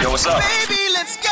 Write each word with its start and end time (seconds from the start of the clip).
Yo, 0.00 0.08
what's 0.08 0.24
up? 0.24 0.40
Baby, 0.40 0.80
let's 0.96 1.20
go. 1.20 1.28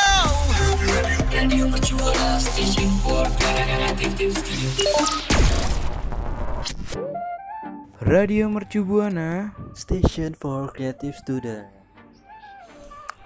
Radio 8.01 8.49
Mercu 8.49 8.85
Buana 8.85 9.53
Station 9.75 10.35
for 10.35 10.69
Creative 10.69 11.15
Student. 11.17 11.78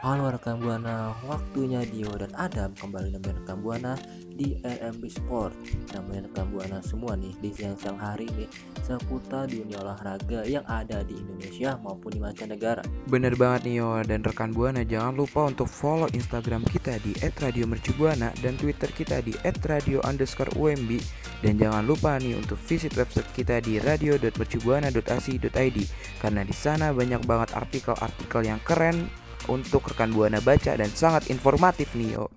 Halo 0.02 0.34
rekan 0.34 0.58
Buana, 0.58 1.14
waktunya 1.30 1.86
Dio 1.86 2.10
dan 2.18 2.34
Adam 2.34 2.74
kembali 2.74 3.14
nemenin 3.14 3.38
rekan 3.38 3.62
Buana 3.62 3.94
di 4.34 4.58
RMB 4.58 4.98
Sport. 5.06 5.54
Namanya 5.94 6.26
rekan 6.26 6.50
Buana 6.50 6.82
semua 6.82 7.14
nih 7.14 7.30
di 7.38 7.54
siang-siang 7.54 8.02
hari 8.02 8.26
ini 8.34 8.50
seputar 8.82 9.46
dunia 9.46 9.78
olahraga 9.78 10.42
yang 10.42 10.66
ada 10.66 11.06
di 11.06 11.14
Indonesia 11.14 11.78
maupun 11.78 12.10
di 12.10 12.18
mancanegara. 12.18 12.82
Bener 13.06 13.38
banget 13.38 13.70
nih 13.70 13.78
yo 13.78 14.02
Dan 14.02 14.26
rekan 14.26 14.50
Buana 14.50 14.82
jangan 14.82 15.14
lupa 15.14 15.46
untuk 15.46 15.70
follow 15.70 16.10
Instagram 16.10 16.66
kita 16.66 16.98
di 16.98 17.14
@radiomercubuana 17.22 18.34
Dan 18.42 18.58
Twitter 18.58 18.90
kita 18.90 19.22
di 19.22 19.38
@radio 19.70 20.02
underscore 20.02 20.50
UMB 20.58 20.98
Dan 21.46 21.62
jangan 21.62 21.86
lupa 21.86 22.18
nih 22.18 22.42
untuk 22.42 22.58
visit 22.58 22.90
website 22.98 23.30
kita 23.38 23.62
di 23.62 23.78
radio.mercubuana.ac.id 23.78 25.78
Karena 26.18 26.42
di 26.42 26.54
sana 26.58 26.90
banyak 26.90 27.22
banget 27.22 27.54
artikel-artikel 27.54 28.50
yang 28.50 28.58
keren 28.66 29.21
untuk 29.48 29.88
rekan 29.90 30.12
Buana 30.14 30.38
baca 30.38 30.76
dan 30.76 30.90
sangat 30.92 31.32
informatif 31.32 31.94
nih 31.96 32.18
yo 32.20 32.30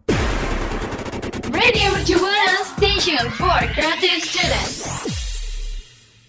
Radio 1.52 1.90
Buana 2.18 2.62
Station 2.76 3.26
for 3.38 3.59
Creative 3.73 4.22
Students. 4.22 4.86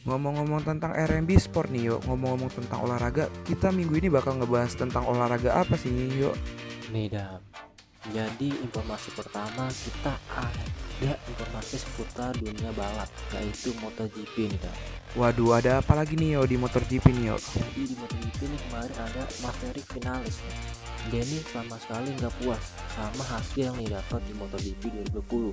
Ngomong-ngomong 0.06 0.62
tentang 0.62 0.94
RMB 0.94 1.34
Sport 1.34 1.74
nih 1.74 1.90
yo 1.90 1.96
Ngomong-ngomong 2.06 2.46
tentang 2.54 2.86
olahraga 2.86 3.26
Kita 3.42 3.74
minggu 3.74 3.98
ini 3.98 4.06
bakal 4.06 4.38
ngebahas 4.38 4.78
tentang 4.78 5.02
olahraga 5.02 5.58
apa 5.58 5.74
sih 5.74 5.90
yo 6.14 6.30
Nih 6.94 7.10
Dam, 7.10 7.42
jadi 8.14 8.48
informasi 8.62 9.10
pertama 9.18 9.66
kita 9.66 10.14
ada 10.96 11.12
informasi 11.28 11.76
seputar 11.76 12.32
dunia 12.40 12.72
balap 12.72 13.12
yaitu 13.36 13.76
MotoGP 13.84 14.48
nih 14.48 14.60
Dam. 14.64 14.76
Waduh 15.12 15.60
ada 15.60 15.84
apa 15.84 15.92
lagi 15.92 16.16
nih 16.16 16.40
yo 16.40 16.48
di 16.48 16.56
MotoGP 16.56 17.04
nih 17.12 17.24
yo 17.32 17.36
Jadi 17.36 17.82
di 17.92 17.94
MotoGP 18.00 18.38
ini 18.48 18.58
kemarin 18.68 18.96
ada 19.04 19.22
Maverick 19.44 19.86
finalis 19.92 20.40
nih. 20.40 20.56
Dia 21.12 21.22
sama 21.52 21.76
sekali 21.76 22.16
nggak 22.16 22.32
puas 22.40 22.64
sama 22.96 23.24
hasil 23.28 23.68
yang 23.68 23.76
didapat 23.76 24.20
di 24.24 24.32
MotoGP 24.40 24.82
2020. 25.12 25.52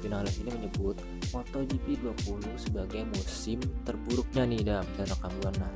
Finalis 0.00 0.34
ini 0.40 0.50
menyebut 0.56 0.96
MotoGP 1.36 1.86
20 2.24 2.56
sebagai 2.56 3.02
musim 3.12 3.60
terburuknya 3.84 4.42
nih 4.48 4.60
dam 4.64 4.84
dan 4.96 5.06
rekan 5.06 5.32
buana. 5.38 5.68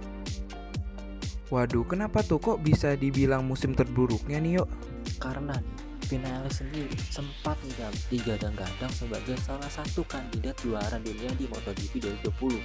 Waduh, 1.47 1.87
kenapa 1.87 2.27
tuh 2.27 2.43
kok 2.43 2.59
bisa 2.59 2.99
dibilang 2.99 3.47
musim 3.47 3.71
terburuknya 3.71 4.43
nih 4.43 4.53
yuk? 4.59 4.69
Karena 5.23 5.55
nih, 6.07 6.23
finalis 6.23 6.63
sendiri 6.63 6.97
sempat 7.11 7.59
digadang-gadang 8.11 8.93
sebagai 8.95 9.35
salah 9.43 9.67
satu 9.67 10.07
kandidat 10.07 10.55
juara 10.63 11.03
dunia 11.03 11.31
di 11.35 11.51
MotoGP 11.51 11.99
2020. 12.23 12.63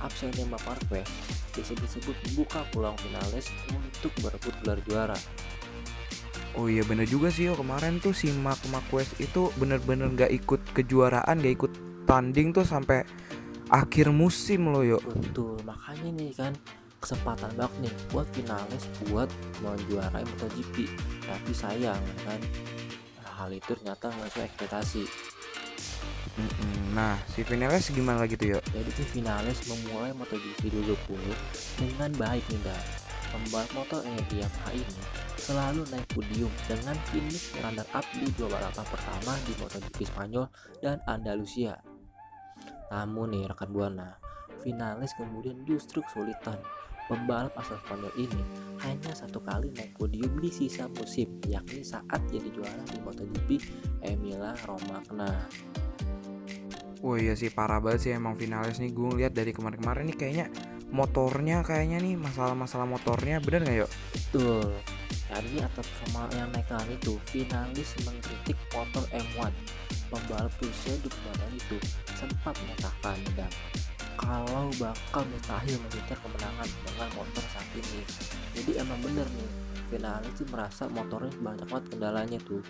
Absennya 0.00 0.46
Marquez 0.48 1.08
disebut-sebut 1.52 2.16
membuka 2.30 2.64
peluang 2.72 2.96
finalis 3.02 3.50
untuk 3.74 4.14
berebut 4.22 4.54
gelar 4.62 4.78
juara. 4.86 5.18
Oh 6.58 6.66
iya 6.66 6.82
bener 6.86 7.06
juga 7.06 7.30
sih 7.30 7.46
yo 7.46 7.54
kemarin 7.58 7.98
tuh 7.98 8.14
si 8.14 8.32
Mark 8.32 8.58
Marquez 8.70 9.10
itu 9.20 9.50
bener-bener 9.58 10.08
gak 10.14 10.32
ikut 10.32 10.60
kejuaraan, 10.72 11.42
gak 11.42 11.54
ikut 11.62 11.72
tanding 12.06 12.54
tuh 12.54 12.64
sampai 12.64 13.02
akhir 13.70 14.10
musim 14.14 14.70
loh 14.70 14.82
yo. 14.82 14.98
Betul, 15.04 15.58
makanya 15.66 16.10
nih 16.16 16.32
kan 16.34 16.52
kesempatan 17.00 17.50
banget 17.56 17.88
nih 17.88 17.94
buat 18.12 18.28
finalis 18.30 18.84
buat 19.08 19.28
menjuarai 19.64 20.22
MotoGP. 20.22 20.86
Tapi 21.24 21.52
sayang 21.56 21.98
ya 21.98 22.16
kan 22.28 22.40
hal 23.40 23.50
itu 23.56 23.72
ternyata 23.72 24.12
nggak 24.12 24.28
sesuai 24.28 24.46
ekspektasi. 24.52 25.04
Nah, 26.92 27.16
si 27.30 27.40
Vinales 27.46 27.88
gimana 27.90 28.24
lagi 28.24 28.36
tuh 28.36 28.56
yo? 28.56 28.60
Jadi 28.72 28.90
tim 28.92 29.08
finalis 29.20 29.64
memulai 29.66 30.12
MotoGP 30.12 30.72
2020 30.84 31.80
dengan 31.80 32.10
baik 32.20 32.44
nih 32.52 32.60
dan 32.62 32.84
pembalap 33.30 33.70
motor 33.72 34.00
energi 34.02 34.42
Yamaha 34.42 34.70
ini 34.74 35.02
selalu 35.38 35.82
naik 35.88 36.08
podium 36.12 36.52
dengan 36.66 36.96
finish 37.08 37.54
runner 37.62 37.86
up 37.94 38.04
di 38.12 38.26
dua 38.34 38.48
balapan 38.50 38.86
pertama 38.90 39.32
di 39.46 39.52
MotoGP 39.56 39.98
Spanyol 40.04 40.46
dan 40.82 40.98
Andalusia. 41.06 41.78
Namun 42.90 43.38
nih 43.38 43.46
rekan 43.46 43.70
buana, 43.70 44.18
finalis 44.60 45.14
kemudian 45.14 45.62
justru 45.62 46.02
kesulitan. 46.02 46.58
Pembalap 47.10 47.50
asal 47.58 47.74
Spanyol 47.82 48.14
ini 48.14 48.42
hanya 48.86 49.10
satu 49.10 49.42
kali 49.42 49.74
naik 49.74 49.98
podium 49.98 50.30
di 50.38 50.46
sisa 50.46 50.86
musim, 50.94 51.26
yakni 51.50 51.82
saat 51.82 52.22
jadi 52.30 52.46
juara 52.54 52.86
di 52.86 53.02
MotoGP 53.02 53.48
Emilia 54.06 54.54
Romagna. 54.62 55.50
Oh 57.02 57.18
iya 57.18 57.34
sih 57.34 57.50
parah 57.50 57.82
banget 57.82 58.00
sih 58.06 58.12
emang 58.14 58.38
Vinales 58.38 58.78
nih 58.78 58.94
gue 58.94 59.08
ngeliat 59.10 59.34
dari 59.34 59.50
kemarin-kemarin 59.50 60.06
nih 60.06 60.16
kayaknya 60.22 60.46
motornya 60.94 61.66
kayaknya 61.66 61.98
nih 61.98 62.14
masalah-masalah 62.14 62.86
motornya 62.86 63.42
bener 63.42 63.66
nggak 63.66 63.78
yo? 63.82 63.88
Betul. 64.14 64.70
Tadi 65.26 65.62
atas 65.62 65.86
sama 66.02 66.30
yang 66.34 66.50
naik 66.54 66.66
kali 66.70 66.94
itu, 66.94 67.14
finalis 67.26 67.94
mengkritik 68.06 68.58
motor 68.70 69.02
M1. 69.10 69.50
Pembalap 70.10 70.50
Rusia 70.58 70.94
di 71.02 71.06
kemarin 71.06 71.52
itu 71.54 71.78
sempat 72.18 72.54
menyatakan 72.58 73.18
dan 73.38 73.50
kalau 74.18 74.72
bakal 74.78 75.22
mustahil 75.30 75.76
mengejar 75.82 76.18
kemenangan 76.18 76.68
dengan 76.86 77.08
motor 77.14 77.44
saat 77.50 77.68
ini. 77.76 78.02
Jadi 78.56 78.70
emang 78.80 78.98
bener 79.04 79.26
nih, 79.30 79.50
finalis 79.90 80.32
tuh 80.34 80.46
merasa 80.50 80.88
motornya 80.90 81.30
banyak 81.38 81.66
banget 81.70 81.86
kendalanya 81.94 82.38
tuh. 82.42 82.62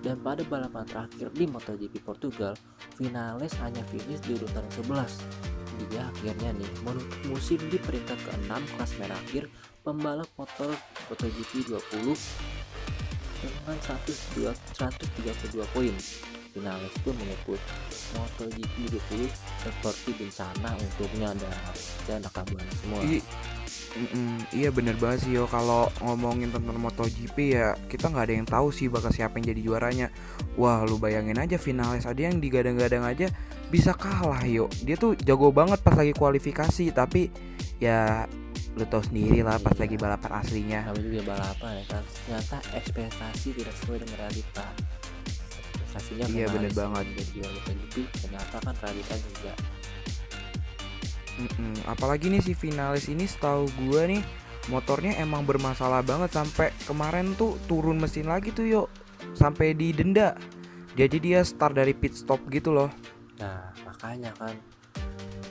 Dan 0.00 0.16
pada 0.24 0.40
balapan 0.48 0.88
terakhir 0.88 1.28
di 1.36 1.44
MotoGP 1.44 1.94
Portugal, 2.00 2.56
finalis 2.96 3.52
hanya 3.60 3.84
finish 3.92 4.24
di 4.24 4.34
urutan 4.40 4.64
11 4.72 5.60
dia 5.88 6.04
akhirnya 6.04 6.52
nih 6.60 6.70
menutup 6.84 7.20
musim 7.24 7.56
di 7.72 7.80
peringkat 7.80 8.18
ke-6 8.20 8.52
klasemen 8.76 9.08
akhir 9.08 9.48
pembalap 9.80 10.28
motor 10.36 10.76
MotoGP 11.08 11.72
20 11.72 12.12
dengan 13.40 13.76
102, 13.80 14.52
132 14.76 15.64
poin. 15.72 15.94
Finalis 16.50 16.94
pun 17.06 17.14
menyebut 17.14 17.60
MotoGP 18.18 18.74
20 18.90 19.30
seperti 19.62 20.10
bencana 20.18 20.70
untuknya 20.74 21.30
dan 21.38 21.54
dan 22.06 22.20
buana 22.26 22.72
semua. 22.82 23.00
I- 23.06 23.24
Mm-mm, 23.90 24.46
iya 24.54 24.70
bener 24.70 24.94
banget 25.02 25.26
sih 25.26 25.34
yo 25.34 25.50
kalau 25.50 25.90
ngomongin 25.98 26.54
tentang 26.54 26.78
MotoGP 26.78 27.36
ya 27.58 27.74
kita 27.90 28.06
nggak 28.06 28.24
ada 28.26 28.34
yang 28.38 28.46
tahu 28.46 28.70
sih 28.70 28.86
bakal 28.86 29.10
siapa 29.10 29.38
yang 29.42 29.50
jadi 29.50 29.60
juaranya. 29.66 30.06
Wah 30.54 30.86
lu 30.86 30.98
bayangin 30.98 31.38
aja 31.38 31.58
finalis 31.58 32.06
ada 32.06 32.18
yang 32.18 32.38
digadang-gadang 32.38 33.02
aja 33.02 33.26
bisa 33.66 33.90
kalah 33.90 34.42
yo. 34.46 34.70
Dia 34.86 34.94
tuh 34.94 35.18
jago 35.18 35.50
banget 35.50 35.82
pas 35.82 35.98
lagi 35.98 36.14
kualifikasi 36.14 36.94
tapi 36.94 37.34
ya 37.82 38.26
lu 38.78 38.86
tau 38.86 39.02
sendiri 39.02 39.42
lah 39.42 39.58
pas 39.58 39.74
Iya. 39.74 39.82
lagi 39.82 39.96
balapan 39.98 40.30
aslinya. 40.38 40.80
Namanya 40.86 41.02
juga 41.02 41.22
balapan 41.26 41.70
ya 41.74 41.84
kan. 41.90 42.02
Ternyata 42.06 42.56
ekspektasi 42.78 43.48
tidak 43.58 43.74
sesuai 43.82 43.98
dengan 44.06 44.16
realita. 44.22 44.66
Ekspektasinya 45.90 46.24
Iya, 46.30 46.46
bener 46.54 46.72
banget. 46.72 47.04
jadi 47.18 47.24
juara 47.34 47.50
MotoGP 47.50 47.94
ternyata 48.14 48.56
kan 48.62 48.74
realita 48.78 49.14
juga 49.18 49.52
Mm-mm, 51.40 51.72
Apalagi 51.88 52.26
nih 52.28 52.42
si 52.44 52.52
finalis 52.52 53.08
ini 53.08 53.24
setahu 53.24 53.66
gua 53.80 54.04
nih 54.06 54.20
motornya 54.68 55.16
emang 55.18 55.42
bermasalah 55.42 56.04
banget 56.04 56.30
sampai 56.30 56.68
kemarin 56.84 57.32
tuh 57.34 57.56
turun 57.64 57.96
mesin 57.96 58.28
lagi 58.28 58.52
tuh 58.52 58.68
yo 58.68 58.82
sampai 59.34 59.72
didenda. 59.72 60.36
Jadi 60.94 61.16
dia 61.16 61.40
start 61.40 61.80
dari 61.80 61.96
pit 61.96 62.12
stop 62.12 62.44
gitu 62.52 62.76
loh. 62.76 62.92
Nah, 63.40 63.72
makanya 63.88 64.36
kan 64.36 64.52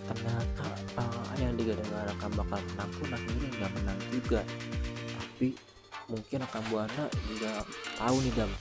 ternyata 0.06 0.68
uh, 1.02 1.34
yang 1.42 1.58
digadang-gadang 1.58 2.34
bakal 2.38 2.60
menang 2.62 2.92
pun 3.02 3.10
akhirnya 3.10 3.50
nggak 3.58 3.72
menang 3.82 4.00
juga. 4.14 4.42
Tapi 5.18 5.48
mungkin 6.06 6.40
akan 6.46 6.62
buana 6.70 7.04
juga 7.34 7.52
tahu 7.98 8.16
nih 8.30 8.34
dam 8.38 8.52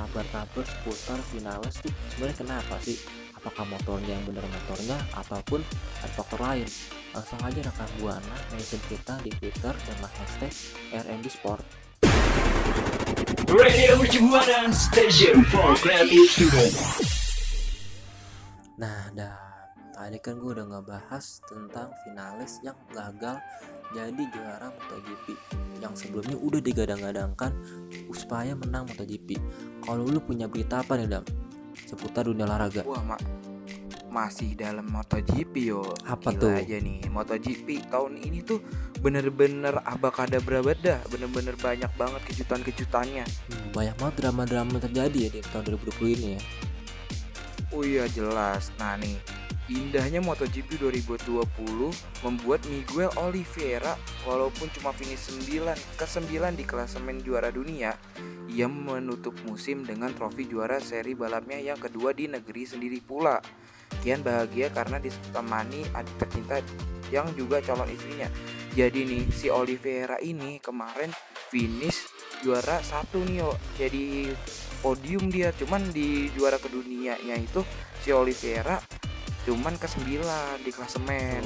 kabar-kabar 0.00 0.64
seputar 0.64 1.20
finalis 1.28 1.76
tuh 1.84 1.92
sebenarnya 2.16 2.36
kenapa 2.40 2.74
sih? 2.80 2.96
Apakah 3.36 3.64
motornya 3.68 4.16
yang 4.16 4.24
benar 4.24 4.44
motornya 4.48 4.96
ataupun 5.16 5.60
ada 6.00 6.12
faktor 6.12 6.40
lain? 6.40 6.68
Langsung 7.12 7.40
aja 7.44 7.60
rekan 7.60 7.90
buana 8.00 8.36
mention 8.52 8.80
kita 8.88 9.14
di 9.24 9.32
Twitter 9.36 9.74
dengan 9.76 10.10
hashtag 10.16 10.52
RMB 10.92 11.26
Sport. 11.28 11.64
Radio 13.50 13.98
Buana 14.00 14.72
Station 14.72 15.44
for 15.48 15.76
Creative 15.80 16.28
Students. 16.32 16.80
Nah, 18.80 19.12
dah 19.12 19.49
tadi 20.00 20.16
kan 20.16 20.40
gue 20.40 20.56
udah 20.56 20.64
ngebahas 20.64 21.24
tentang 21.44 21.92
finalis 22.08 22.56
yang 22.64 22.72
gagal 22.88 23.36
jadi 23.92 24.22
juara 24.32 24.72
MotoGP 24.72 25.36
yang 25.84 25.92
sebelumnya 25.92 26.40
udah 26.40 26.60
digadang-gadangkan 26.64 27.52
supaya 28.16 28.56
menang 28.56 28.88
MotoGP. 28.88 29.36
Kalau 29.84 30.08
lu 30.08 30.24
punya 30.24 30.48
berita 30.48 30.80
apa 30.80 30.96
nih, 30.96 31.04
Dam? 31.04 31.24
Seputar 31.84 32.24
dunia 32.24 32.48
olahraga. 32.48 32.80
Wah, 32.88 33.02
mak 33.04 33.20
masih 34.10 34.56
dalam 34.56 34.88
MotoGP 34.88 35.52
yo. 35.68 35.84
Apa 36.08 36.32
Gila 36.32 36.42
tuh? 36.42 36.50
aja 36.50 36.76
nih 36.80 37.06
MotoGP 37.12 37.92
tahun 37.92 38.18
ini 38.24 38.42
tuh 38.42 38.58
bener-bener 39.04 39.84
abakadabra 39.84 40.64
dah, 40.80 40.98
bener-bener 41.12 41.54
banyak 41.60 41.92
banget 41.94 42.22
kejutan-kejutannya. 42.26 43.22
Hmm, 43.28 43.68
banyak 43.76 43.94
banget 44.00 44.14
drama-drama 44.24 44.80
terjadi 44.80 45.18
ya 45.28 45.30
di 45.30 45.40
tahun 45.52 45.76
2020 45.76 46.16
ini 46.16 46.28
ya 46.34 46.42
Oh 47.70 47.86
iya 47.86 48.10
jelas. 48.10 48.74
Nah 48.82 48.98
nih, 48.98 49.14
indahnya 49.70 50.18
MotoGP 50.18 50.82
2020 50.82 51.46
membuat 52.26 52.60
Miguel 52.66 53.10
Oliveira 53.14 53.94
walaupun 54.26 54.66
cuma 54.74 54.90
finish 54.90 55.30
9 55.30 55.70
ke 55.94 56.06
9 56.06 56.58
di 56.58 56.64
klasemen 56.66 57.22
juara 57.22 57.54
dunia, 57.54 57.94
ia 58.50 58.66
menutup 58.66 59.38
musim 59.46 59.86
dengan 59.86 60.10
trofi 60.10 60.50
juara 60.50 60.82
seri 60.82 61.14
balapnya 61.14 61.62
yang 61.62 61.78
kedua 61.78 62.10
di 62.10 62.26
negeri 62.26 62.66
sendiri 62.66 62.98
pula. 62.98 63.38
Kian 64.02 64.26
bahagia 64.26 64.70
karena 64.74 64.98
ditemani 64.98 65.86
adik 65.94 66.14
tercinta 66.18 66.58
yang 67.14 67.30
juga 67.38 67.62
calon 67.62 67.90
istrinya. 67.90 68.26
Jadi 68.74 69.06
nih 69.06 69.22
si 69.34 69.50
Oliveira 69.50 70.18
ini 70.22 70.62
kemarin 70.62 71.10
finish 71.50 72.06
juara 72.42 72.78
satu 72.82 73.22
nih 73.22 73.42
yo. 73.42 73.50
Jadi 73.78 74.30
podium 74.80 75.28
dia 75.28 75.54
cuman 75.54 75.90
di 75.90 76.30
juara 76.32 76.56
kedunianya 76.56 77.36
itu 77.36 77.60
si 78.00 78.14
Oliveira 78.14 78.80
cuman 79.50 79.74
ke 79.74 79.90
9 79.90 80.62
di 80.62 80.70
klasemen. 80.70 81.42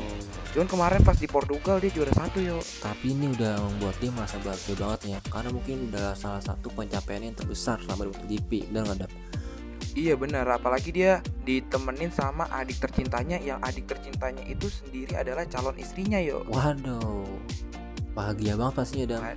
Cuman 0.53 0.69
kemarin 0.69 1.01
pas 1.01 1.17
di 1.17 1.25
Portugal 1.25 1.81
dia 1.81 1.89
juara 1.89 2.13
satu 2.13 2.37
yo. 2.37 2.61
tapi 2.85 3.17
ini 3.17 3.33
udah 3.33 3.57
membuat 3.65 3.97
dia 3.97 4.13
merasa 4.13 4.37
bahagia 4.45 4.77
banget 4.77 5.01
ya 5.17 5.19
karena 5.33 5.49
mungkin 5.49 5.89
udah 5.89 6.13
salah 6.13 6.45
satu 6.45 6.69
pencapaian 6.69 7.25
yang 7.25 7.33
terbesar 7.33 7.81
selama 7.81 8.05
di 8.05 8.13
MotoGP 8.13 8.51
benar 8.69 8.83
nggak 8.85 8.99
Dap? 9.09 9.13
Iya 9.95 10.19
benar, 10.19 10.45
apalagi 10.51 10.91
dia 10.91 11.23
ditemenin 11.47 12.11
sama 12.11 12.51
adik 12.51 12.83
tercintanya 12.83 13.39
yang 13.41 13.63
adik 13.63 13.87
tercintanya 13.89 14.43
itu 14.45 14.67
sendiri 14.69 15.15
adalah 15.17 15.47
calon 15.49 15.79
istrinya 15.81 16.19
yo. 16.21 16.43
waduh 16.51 17.25
bahagia 18.13 18.55
banget 18.55 18.75
pastinya 18.75 19.07
Wah, 19.23 19.35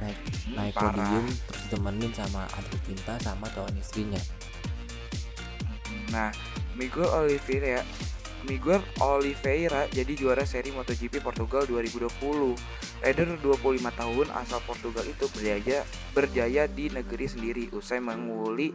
naik 0.00 0.18
naik 0.56 0.74
parah. 0.74 0.94
podium 0.94 1.26
terus 1.26 1.60
ditemenin 1.68 2.12
sama 2.16 2.42
adik 2.56 2.80
cinta 2.86 3.12
sama 3.20 3.46
calon 3.52 3.76
istrinya 3.76 4.22
Nah, 6.10 6.34
Miguel 6.80 7.04
Oliveira 7.12 7.84
Miguel 8.48 8.80
Oliveira 9.04 9.84
jadi 9.92 10.16
juara 10.16 10.48
seri 10.48 10.72
MotoGP 10.72 11.20
Portugal 11.20 11.68
2020. 11.68 12.08
Rider 13.04 13.28
25 13.36 14.00
tahun 14.00 14.26
asal 14.32 14.60
Portugal 14.64 15.04
itu 15.04 15.28
berjaya 15.28 15.84
berjaya 16.16 16.64
di 16.64 16.88
negeri 16.88 17.28
sendiri 17.28 17.68
usai 17.76 18.00
menguli 18.00 18.72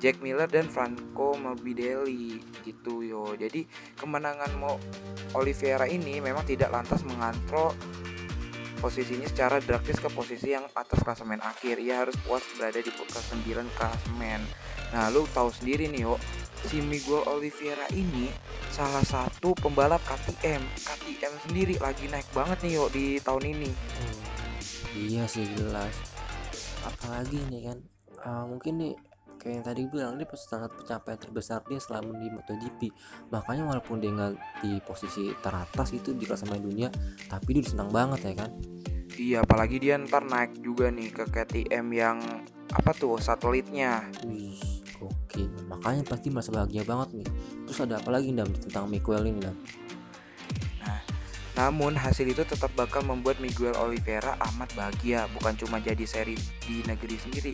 Jack 0.00 0.20
Miller 0.20 0.48
dan 0.48 0.68
Franco 0.68 1.32
Morbidelli 1.40 2.44
gitu 2.60 3.00
yo. 3.00 3.32
Jadi 3.40 3.64
kemenangan 3.96 4.52
Mo 4.60 4.76
Oliveira 5.32 5.88
ini 5.88 6.20
memang 6.20 6.44
tidak 6.44 6.68
lantas 6.68 7.00
mengantrol 7.00 7.72
posisinya 8.80 9.28
secara 9.28 9.60
drastis 9.60 10.00
ke 10.00 10.08
posisi 10.08 10.56
yang 10.56 10.64
atas 10.72 11.04
klasemen 11.04 11.40
akhir. 11.44 11.76
Ia 11.76 12.04
harus 12.04 12.16
puas 12.24 12.40
berada 12.56 12.80
di 12.80 12.88
ke 12.88 13.04
9 13.04 13.76
klasemen. 13.76 14.40
Nah, 14.90 15.12
lu 15.12 15.28
tahu 15.30 15.52
sendiri 15.52 15.86
nih, 15.86 16.08
yo, 16.08 16.16
si 16.68 16.82
Miguel 16.84 17.24
Oliveira 17.28 17.86
ini 17.94 18.28
salah 18.72 19.04
satu 19.04 19.56
pembalap 19.56 20.02
KTM. 20.04 20.60
KTM 20.82 21.34
sendiri 21.48 21.74
lagi 21.80 22.10
naik 22.10 22.28
banget 22.34 22.58
nih, 22.66 22.72
yo, 22.76 22.84
di 22.92 23.16
tahun 23.22 23.44
ini. 23.56 23.70
iya 24.90 25.22
sih 25.22 25.46
jelas 25.54 25.94
apalagi 26.84 27.40
nih 27.50 27.62
kan 27.70 27.78
uh, 28.24 28.44
mungkin 28.48 28.80
nih 28.80 28.94
kayak 29.40 29.54
yang 29.56 29.64
tadi 29.64 29.82
bilang 29.88 30.12
dia 30.20 30.28
sangat 30.36 30.70
pencapaian 30.76 31.16
terbesar 31.16 31.64
dia 31.64 31.80
selama 31.80 32.12
di 32.20 32.28
MotoGP 32.28 32.80
makanya 33.32 33.64
walaupun 33.72 33.96
dia 34.00 34.12
nggak 34.12 34.32
di 34.60 34.76
posisi 34.84 35.32
teratas 35.40 35.96
itu 35.96 36.12
di 36.12 36.28
klasemen 36.28 36.60
dunia 36.60 36.92
tapi 37.28 37.56
dia 37.56 37.64
senang 37.64 37.88
banget 37.88 38.32
ya 38.32 38.36
kan 38.46 38.52
Iya, 39.20 39.44
apalagi 39.44 39.76
dia 39.76 40.00
ntar 40.00 40.24
naik 40.24 40.64
juga 40.64 40.88
nih 40.88 41.12
ke 41.12 41.28
KTM 41.28 41.86
yang 41.92 42.24
apa 42.72 42.96
tuh 42.96 43.20
satelitnya. 43.20 44.06
wih 44.24 44.79
oke 45.00 45.42
makanya 45.66 46.02
pasti 46.04 46.28
merasa 46.28 46.52
bahagia 46.52 46.84
banget 46.84 47.08
nih 47.20 47.28
terus 47.64 47.78
ada 47.80 47.98
apa 47.98 48.10
lagi 48.12 48.30
dam 48.32 48.48
tentang 48.52 48.86
Miguel 48.88 49.24
ini 49.26 49.40
dam 49.40 49.56
Namun 51.58 51.92
hasil 51.92 52.24
itu 52.24 52.40
tetap 52.40 52.72
bakal 52.72 53.04
membuat 53.04 53.36
Miguel 53.36 53.76
Oliveira 53.76 54.32
amat 54.48 54.72
bahagia, 54.72 55.28
bukan 55.36 55.52
cuma 55.60 55.76
jadi 55.76 56.08
seri 56.08 56.32
di 56.64 56.80
negeri 56.88 57.20
sendiri. 57.20 57.52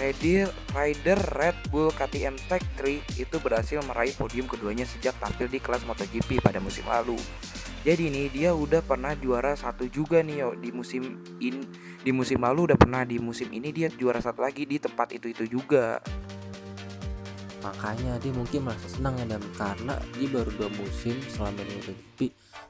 Rider, 0.00 0.48
rider 0.72 1.20
Red 1.36 1.58
Bull 1.68 1.92
KTM 1.92 2.40
Tech 2.48 2.64
3 2.80 3.20
itu 3.20 3.36
berhasil 3.44 3.76
meraih 3.84 4.16
podium 4.16 4.48
keduanya 4.48 4.88
sejak 4.88 5.12
tampil 5.20 5.52
di 5.52 5.60
kelas 5.60 5.84
MotoGP 5.84 6.40
pada 6.40 6.64
musim 6.64 6.88
lalu. 6.88 7.20
Jadi 7.82 8.08
nih 8.08 8.26
dia 8.30 8.50
udah 8.54 8.78
pernah 8.80 9.12
juara 9.18 9.58
satu 9.58 9.90
juga 9.90 10.22
nih 10.22 10.46
yo 10.46 10.54
di 10.54 10.70
musim 10.70 11.18
in 11.42 11.66
di 12.00 12.14
musim 12.14 12.38
lalu 12.38 12.70
udah 12.70 12.78
pernah 12.78 13.02
di 13.02 13.18
musim 13.18 13.50
ini 13.50 13.74
dia 13.74 13.90
juara 13.90 14.22
satu 14.22 14.38
lagi 14.38 14.64
di 14.64 14.78
tempat 14.78 15.12
itu 15.12 15.34
itu 15.34 15.44
juga. 15.60 15.98
Makanya 17.62 18.18
dia 18.18 18.34
mungkin 18.34 18.66
merasa 18.66 18.90
senang 18.90 19.16
ya 19.16 19.24
dam 19.24 19.42
karena 19.54 19.94
dia 20.18 20.28
baru 20.28 20.50
dua 20.58 20.68
musim 20.74 21.16
selama 21.30 21.62
di 21.62 21.72
MotoGP 21.78 22.20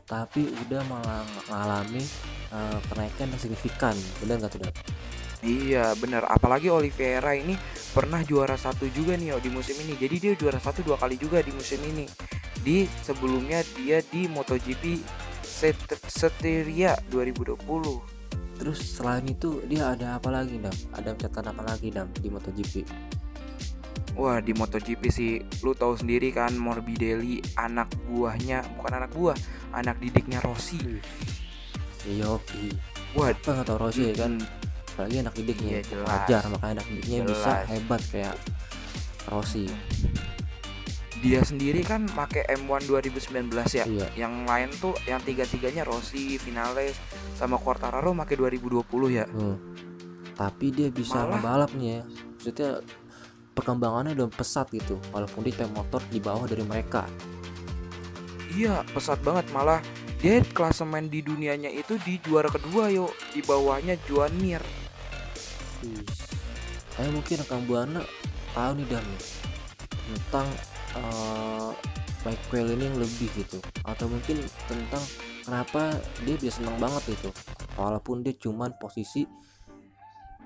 tapi 0.07 0.45
udah 0.69 0.83
malah 0.87 1.25
mengalami 1.49 2.05
uh, 2.53 2.79
kenaikan 2.93 3.33
yang 3.33 3.41
signifikan. 3.41 3.97
Benar 4.21 4.45
nggak 4.45 4.53
tuh 4.53 4.69
Iya 5.43 5.99
bener 5.99 6.23
apalagi 6.23 6.71
Oliveira 6.71 7.35
ini 7.35 7.59
pernah 7.91 8.23
juara 8.23 8.55
satu 8.55 8.87
juga 8.95 9.19
nih 9.19 9.41
di 9.43 9.51
musim 9.51 9.75
ini. 9.83 9.99
Jadi 9.99 10.17
dia 10.21 10.33
juara 10.39 10.63
satu 10.63 10.87
dua 10.87 11.01
kali 11.01 11.19
juga 11.19 11.43
di 11.43 11.51
musim 11.51 11.83
ini. 11.83 12.07
Di 12.63 12.87
sebelumnya 13.03 13.65
dia 13.75 13.99
di 14.07 14.31
MotoGP 14.31 15.03
Set- 15.43 15.99
Seteria 16.07 16.95
2020 17.11 18.23
Terus 18.63 18.79
selain 18.95 19.27
itu 19.27 19.59
dia 19.67 19.91
ada 19.91 20.23
apa 20.23 20.31
lagi 20.31 20.55
dam? 20.63 20.71
Ada 20.95 21.19
catatan 21.19 21.51
apa 21.51 21.63
lagi 21.75 21.91
dam 21.91 22.07
di 22.15 22.31
MotoGP? 22.31 22.87
Wah 24.13 24.39
di 24.39 24.53
MotoGP 24.53 25.03
sih 25.09 25.31
lu 25.61 25.73
tahu 25.73 25.97
sendiri 25.97 26.29
kan 26.31 26.53
Morbidelli 26.53 27.41
anak 27.57 27.89
buahnya 28.05 28.61
bukan 28.77 28.93
anak 28.95 29.11
buah 29.11 29.37
anak 29.73 29.97
didiknya 29.99 30.39
Rossi 30.41 30.79
Yoki. 32.05 32.75
Wah 33.13 33.31
Apa 33.31 33.49
nggak 33.55 33.67
tahu 33.67 33.79
Rossi 33.79 34.03
ya 34.07 34.15
kan? 34.19 34.37
Apalagi 34.93 35.17
anak 35.19 35.35
didiknya. 35.35 35.71
Iya, 35.71 35.83
jelas. 35.87 36.09
Wajar 36.11 36.43
makanya 36.47 36.73
anak 36.75 36.87
didiknya 36.87 37.19
bisa 37.25 37.51
Jelas. 37.55 37.67
hebat 37.67 38.03
kayak 38.07 38.37
Rossi. 39.25 39.67
dia 41.23 41.39
sendiri 41.39 41.87
kan 41.87 42.03
pakai 42.05 42.43
M1 42.51 42.83
2019 42.83 43.47
ya 43.71 43.87
Iya. 43.87 44.11
yang 44.19 44.43
lain 44.43 44.75
tuh 44.75 44.91
yang 45.07 45.23
tiga-tiganya 45.23 45.87
Rossi, 45.87 46.35
Vinales 46.37 46.99
sama 47.33 47.55
Quartararo 47.57 48.11
pakai 48.13 48.35
2020 48.35 48.83
ya 49.09 49.23
Hmm. 49.25 49.55
Tapi 50.35 50.75
dia 50.75 50.91
bisa 50.91 51.23
Malah- 51.23 51.39
ngebalap 51.39 51.71
nih 51.73 51.89
ya. 51.89 52.03
Maksudnya 52.35 52.71
perkembangannya 53.53 54.17
udah 54.17 54.29
pesat 54.33 54.69
gitu. 54.73 54.99
Walaupun 55.13 55.47
dia 55.47 55.69
motor 55.71 56.01
di 56.09 56.19
bawah 56.19 56.45
dari 56.49 56.65
mereka. 56.65 57.07
Iya, 58.53 58.85
pesat 58.93 59.21
banget 59.25 59.49
malah 59.57 59.81
dia 60.21 60.45
klasemen 60.53 61.09
di 61.09 61.25
dunianya 61.25 61.73
itu 61.73 61.97
di 62.05 62.21
juara 62.21 62.53
kedua 62.53 62.93
yo, 62.93 63.11
di 63.33 63.41
bawahnya 63.41 63.97
Juan 64.05 64.31
Mir. 64.39 64.61
Wih. 65.83 66.05
Tapi 66.93 67.09
mungkin 67.09 67.41
rekan 67.41 67.65
buana 67.65 68.03
tahu 68.53 68.77
nih 68.77 68.87
dam 68.93 69.01
nih, 69.01 69.25
tentang 70.13 70.47
eh 70.93 71.73
Michael 72.23 72.79
ini 72.79 72.85
yang 72.87 72.99
lebih 73.03 73.29
gitu 73.35 73.59
atau 73.83 74.07
mungkin 74.07 74.39
tentang 74.71 75.03
kenapa 75.43 75.99
dia 76.23 76.39
bisa 76.39 76.63
senang 76.63 76.79
banget 76.79 77.19
gitu 77.19 77.35
walaupun 77.75 78.23
dia 78.23 78.35
cuman 78.39 78.79
posisi 78.79 79.27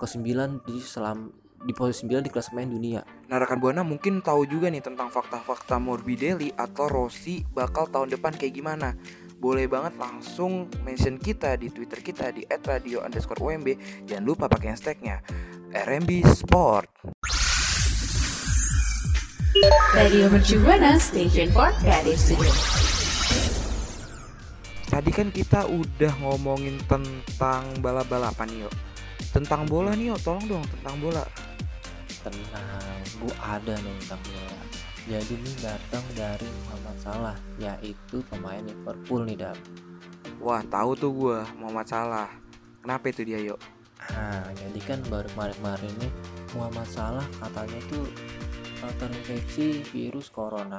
ke-9 0.00 0.24
di 0.64 0.76
selam 0.80 1.28
di 1.64 1.72
posisi 1.72 2.04
9 2.10 2.26
di 2.26 2.30
klasemen 2.30 2.68
dunia 2.68 3.00
Nah, 3.26 3.42
rekan 3.42 3.58
Buana 3.58 3.82
mungkin 3.82 4.22
tahu 4.22 4.46
juga 4.46 4.70
nih 4.70 4.86
tentang 4.86 5.10
fakta-fakta 5.10 5.82
Morbidelli 5.82 6.54
atau 6.54 6.86
Rossi 6.86 7.42
bakal 7.42 7.90
tahun 7.90 8.14
depan 8.14 8.38
kayak 8.38 8.54
gimana. 8.54 8.94
Boleh 9.42 9.66
banget 9.66 9.98
langsung 9.98 10.70
mention 10.86 11.18
kita 11.18 11.58
di 11.58 11.68
Twitter 11.74 11.98
kita 12.00 12.30
di 12.30 12.46
@radio 12.46 13.02
underscore 13.02 13.42
UMB. 13.42 13.74
Jangan 14.06 14.24
lupa 14.24 14.46
pakai 14.46 14.78
hashtagnya 14.78 15.20
RMB 15.74 16.22
Sport. 16.38 16.88
Radio 19.92 20.30
Mercu 20.30 20.62
Buana 20.62 20.94
Station 21.02 21.50
for 21.50 21.74
Creative 21.82 22.14
Studio. 22.14 22.52
Tadi 24.86 25.10
kan 25.10 25.34
kita 25.34 25.66
udah 25.66 26.12
ngomongin 26.22 26.78
tentang 26.86 27.66
balap-balapan 27.82 28.48
nih, 28.48 28.60
yo. 28.64 28.70
Tentang 29.34 29.66
bola 29.66 29.92
nih, 29.98 30.14
yo. 30.14 30.16
Tolong 30.22 30.46
dong 30.46 30.64
tentang 30.78 30.94
bola. 31.02 31.26
Tenang 32.26 33.02
gua 33.22 33.34
ada 33.56 33.74
nih 33.78 33.96
bola 34.10 34.58
jadi 35.06 35.32
ini 35.38 35.52
datang 35.62 36.02
dari 36.18 36.50
Muhammad 36.66 36.96
Salah 36.98 37.36
yaitu 37.62 38.26
pemain 38.26 38.62
Liverpool 38.66 39.22
nih 39.22 39.38
dam 39.38 39.58
Wah, 40.36 40.60
tahu 40.68 40.92
tuh 40.98 41.12
gua 41.16 41.38
Muhammad 41.56 41.88
Salah. 41.88 42.28
Kenapa 42.84 43.08
itu 43.08 43.24
dia, 43.24 43.40
yuk? 43.40 43.56
Nah, 44.12 44.44
jadi 44.52 44.80
kan 44.84 45.00
baru 45.08 45.26
kemarin-kemarin 45.32 45.92
nih 45.96 46.12
Muhammad 46.52 46.86
Salah 46.92 47.26
katanya 47.40 47.80
tuh 47.88 48.04
uh, 48.84 48.94
terinfeksi 49.00 49.82
virus 49.90 50.28
corona. 50.28 50.78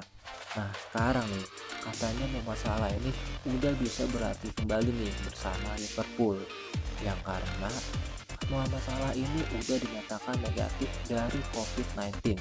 Nah 0.55 0.69
sekarang 0.89 1.25
nih 1.27 1.45
katanya 1.83 2.25
masalah 2.45 2.89
ini 2.91 3.11
udah 3.47 3.73
bisa 3.77 4.03
berarti 4.09 4.49
kembali 4.57 4.89
nih 4.89 5.11
bersama 5.25 5.75
Liverpool 5.77 6.37
yang 7.05 7.17
karena 7.21 7.69
Muhammad 8.47 8.81
Salah 8.85 9.13
ini 9.17 9.41
udah 9.53 9.77
dinyatakan 9.81 10.35
negatif 10.39 10.89
dari 11.09 11.39
COVID-19. 11.51 12.37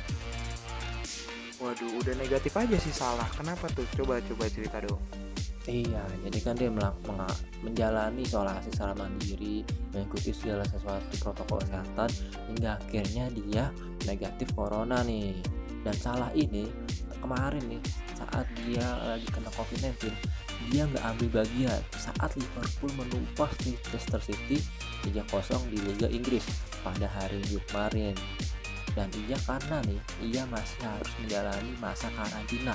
Waduh, 1.57 1.91
udah 2.05 2.15
negatif 2.21 2.53
aja 2.53 2.77
sih 2.77 2.93
salah. 2.93 3.27
Kenapa 3.33 3.67
tuh? 3.73 3.89
Coba 3.97 4.21
coba 4.21 4.45
cerita 4.53 4.77
dong. 4.85 5.01
Iya, 5.67 5.99
jadi 6.23 6.39
kan 6.47 6.55
dia 6.55 6.71
menga- 6.71 6.95
menjalani 7.59 8.23
isolasi 8.23 8.71
secara 8.71 8.95
mandiri, 8.95 9.67
mengikuti 9.91 10.31
segala 10.31 10.63
sesuatu 10.63 11.11
protokol 11.19 11.59
kesehatan 11.67 12.11
hingga 12.55 12.79
akhirnya 12.79 13.27
dia 13.35 13.65
negatif 14.07 14.55
corona 14.55 15.03
nih. 15.03 15.35
Dan 15.83 15.97
salah 15.99 16.31
ini 16.39 16.71
kemarin 17.19 17.63
nih 17.67 17.83
saat 18.15 18.47
dia 18.63 18.87
lagi 19.03 19.27
kena 19.27 19.51
COVID-19 19.59 20.15
dia 20.71 20.89
nggak 20.89 21.05
ambil 21.05 21.43
bagian. 21.43 21.81
Saat 21.95 22.37
Liverpool 22.39 22.93
menumpas 22.97 23.53
Leicester 23.65 24.21
City 24.23 24.59
3-0 25.07 25.73
di 25.73 25.79
Liga 25.83 26.09
Inggris 26.11 26.45
pada 26.83 27.07
hari 27.07 27.43
kemarin. 27.69 28.17
Dan 28.97 29.13
ia 29.29 29.37
karena 29.45 29.85
nih 29.85 30.01
ia 30.25 30.43
masih 30.49 30.81
harus 30.81 31.13
menjalani 31.21 31.73
masa 31.77 32.09
karantina. 32.17 32.73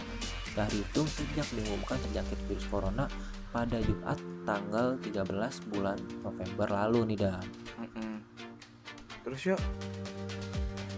Terhitung 0.54 1.08
sejak 1.10 1.48
diumumkan 1.56 1.98
terjangkit 2.10 2.40
virus 2.46 2.68
corona 2.70 3.10
pada 3.52 3.82
Jumat 3.84 4.20
tanggal 4.48 4.96
13 5.04 5.72
bulan 5.72 6.00
November 6.24 6.68
lalu 6.72 7.14
nih 7.14 7.20
dan 7.28 7.44
Mm-mm. 7.80 8.24
Terus 9.22 9.42
yuk, 9.54 9.62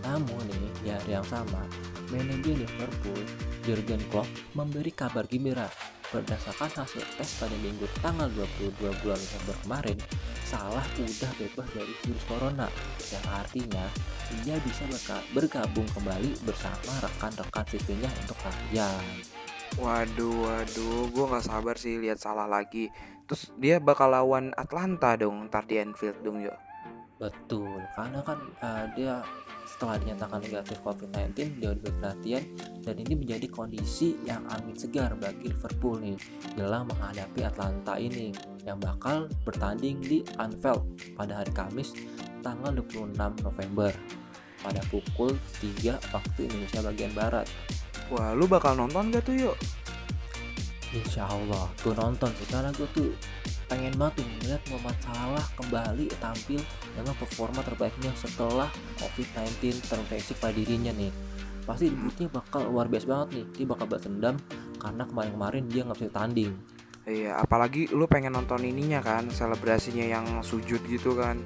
namun 0.06 0.44
nih 0.48 0.72
di 0.84 0.90
hari 0.94 1.12
yang 1.18 1.28
sama 1.28 1.66
manajer 2.14 2.56
Liverpool 2.56 3.22
Jurgen 3.66 4.02
Klopp 4.14 4.30
memberi 4.54 4.92
kabar 4.94 5.26
gembira 5.26 5.68
berdasarkan 6.14 6.70
hasil 6.86 7.02
tes 7.18 7.30
pada 7.42 7.58
minggu 7.66 7.90
tanggal 8.06 8.30
22 8.38 9.02
bulan 9.02 9.18
November 9.18 9.56
kemarin 9.66 9.98
Salah 10.46 10.86
udah 11.02 11.32
bebas 11.42 11.68
dari 11.74 11.94
virus 12.06 12.24
corona 12.30 12.70
yang 13.10 13.26
artinya 13.34 13.86
ia 14.46 14.58
bisa 14.62 14.86
bergabung 15.34 15.90
kembali 15.98 16.38
bersama 16.46 16.94
rekan-rekan 17.02 17.66
sipilnya 17.66 18.10
untuk 18.22 18.38
latihan 18.46 19.02
waduh 19.82 20.38
waduh, 20.46 21.10
gue 21.10 21.26
nggak 21.26 21.46
sabar 21.46 21.76
sih 21.78 21.98
lihat 21.98 22.22
salah 22.22 22.46
lagi. 22.46 22.94
Terus 23.26 23.50
dia 23.58 23.82
bakal 23.82 24.12
lawan 24.14 24.54
Atlanta 24.60 25.16
dong, 25.18 25.50
ntar 25.50 25.66
di 25.66 25.80
Anfield 25.80 26.20
dong 26.22 26.44
yuk. 26.44 26.54
Betul, 27.18 27.80
karena 27.96 28.20
kan 28.22 28.40
uh, 28.60 28.86
dia 28.94 29.24
setelah 29.74 29.98
dinyatakan 29.98 30.40
negatif 30.46 30.78
COVID-19 30.86 31.34
dia 31.58 31.70
udah 31.74 31.94
latihan 32.06 32.46
dan 32.86 32.96
ini 33.02 33.14
menjadi 33.18 33.50
kondisi 33.50 34.22
yang 34.22 34.46
angin 34.54 34.78
segar 34.78 35.18
bagi 35.18 35.50
Liverpool 35.50 35.98
nih 35.98 36.18
jelang 36.54 36.86
menghadapi 36.94 37.42
Atlanta 37.42 37.98
ini 37.98 38.30
yang 38.70 38.78
bakal 38.78 39.26
bertanding 39.42 39.98
di 39.98 40.22
Anfield 40.38 40.86
pada 41.18 41.42
hari 41.42 41.50
Kamis 41.58 41.98
tanggal 42.46 42.70
26 42.86 43.18
November 43.42 43.90
pada 44.62 44.80
pukul 44.94 45.34
3 45.60 46.16
waktu 46.16 46.40
Indonesia 46.48 46.80
bagian 46.80 47.12
Barat. 47.12 47.48
Wah, 48.08 48.32
lu 48.32 48.48
bakal 48.48 48.80
nonton 48.80 49.12
gak 49.12 49.28
tuh 49.28 49.36
yuk? 49.36 49.58
Insya 50.94 51.26
Allah 51.26 51.66
gue 51.82 51.94
nonton 51.98 52.30
sih 52.38 52.48
karena 52.54 52.70
gue 52.70 52.86
tuh 52.94 53.10
pengen 53.68 53.94
banget 53.96 54.22
tuh 54.22 54.28
melihat 54.40 54.62
Muhammad 54.70 54.98
Salah 55.04 55.46
kembali 55.58 56.06
tampil 56.20 56.62
dengan 56.96 57.16
performa 57.18 57.62
terbaiknya 57.64 58.12
setelah 58.18 58.70
COVID-19 59.00 59.84
terinfeksi 59.84 60.34
pada 60.38 60.54
dirinya 60.54 60.92
nih. 60.94 61.12
Pasti 61.64 61.88
debutnya 61.88 62.28
bakal 62.28 62.68
luar 62.68 62.92
biasa 62.92 63.06
banget 63.08 63.28
nih. 63.40 63.46
Dia 63.56 63.66
bakal 63.70 63.86
balas 63.88 64.04
dendam 64.04 64.36
karena 64.80 65.04
kemarin-kemarin 65.08 65.64
dia 65.72 65.82
nggak 65.88 65.98
bisa 66.00 66.12
tanding. 66.12 66.52
Iya, 67.04 67.36
apalagi 67.36 67.92
lu 67.92 68.08
pengen 68.08 68.32
nonton 68.32 68.64
ininya 68.64 69.04
kan, 69.04 69.28
selebrasinya 69.28 70.08
yang 70.08 70.26
sujud 70.40 70.80
gitu 70.88 71.16
kan. 71.20 71.40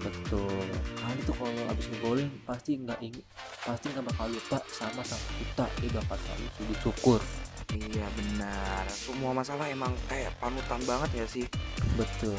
betul. 0.00 0.48
Karena 0.96 1.12
itu 1.12 1.32
kalau 1.36 1.52
abis 1.68 1.86
ngegolin 1.92 2.28
pasti 2.48 2.80
nggak 2.80 2.98
ing- 3.04 3.26
pasti 3.60 3.92
nggak 3.92 4.06
bakal 4.08 4.26
lupa 4.32 4.58
sama 4.72 5.02
sang 5.04 5.20
kita. 5.36 5.66
Dia 5.82 5.90
bakal 5.98 6.16
selalu 6.24 6.46
sujud 6.56 6.78
syukur 6.80 7.20
Iya 7.70 8.06
benar, 8.18 8.82
semua 8.90 9.30
masalah 9.30 9.70
emang 9.70 9.94
kayak 10.10 10.34
panutan 10.42 10.82
banget 10.82 11.10
ya 11.22 11.26
sih. 11.30 11.46
Betul. 11.94 12.38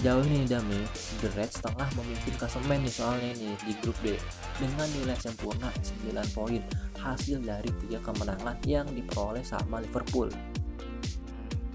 Sejauh 0.00 0.24
ini 0.24 0.48
Dami, 0.48 0.80
The 1.20 1.28
Reds 1.36 1.60
tengah 1.60 1.84
memimpin 1.92 2.32
klasemen 2.40 2.80
nih 2.80 2.94
soalnya 2.94 3.36
nih 3.36 3.52
di 3.68 3.72
grup 3.84 3.98
D 4.00 4.16
dengan 4.56 4.88
nilai 4.96 5.18
sempurna 5.20 5.68
9 6.08 6.16
poin 6.32 6.62
hasil 6.96 7.44
dari 7.44 7.68
tiga 7.84 8.00
kemenangan 8.00 8.56
yang 8.64 8.88
diperoleh 8.88 9.44
sama 9.44 9.84
Liverpool. 9.84 10.32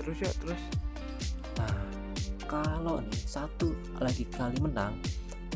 Terus 0.02 0.18
ya, 0.18 0.32
terus. 0.42 0.62
Nah, 1.62 1.86
kalau 2.50 2.98
nih 3.06 3.22
satu 3.30 3.78
lagi 4.02 4.26
kali 4.34 4.58
menang, 4.58 4.98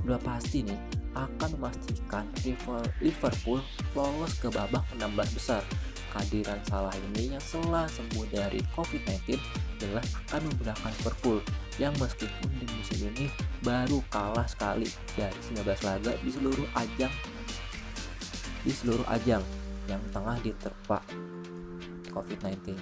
udah 0.05 0.21
pasti 0.21 0.61
nih 0.61 0.77
akan 1.17 1.49
memastikan 1.57 2.29
Liver- 2.45 2.93
Liverpool 3.01 3.65
lolos 3.97 4.37
ke 4.37 4.53
babak 4.53 4.85
16 4.93 5.33
besar. 5.33 5.65
Kehadiran 6.09 6.59
Salah 6.65 6.93
ini 6.95 7.33
yang 7.33 7.43
setelah 7.43 7.85
sembuh 7.87 8.25
dari 8.33 8.59
COVID-19 8.73 9.37
jelas 9.79 10.07
akan 10.27 10.41
memudahkan 10.49 10.91
Liverpool 10.99 11.39
yang 11.79 11.95
meskipun 12.01 12.49
di 12.59 12.65
musim 12.75 12.99
ini 13.13 13.25
baru 13.63 14.03
kalah 14.11 14.45
sekali 14.45 14.89
dari 15.15 15.39
19 15.55 15.63
laga 15.87 16.11
di 16.19 16.29
seluruh 16.29 16.67
ajang 16.75 17.13
di 18.67 18.71
seluruh 18.75 19.07
ajang 19.07 19.41
yang 19.87 20.01
tengah 20.11 20.35
diterpa 20.43 20.99
COVID-19. 22.11 22.75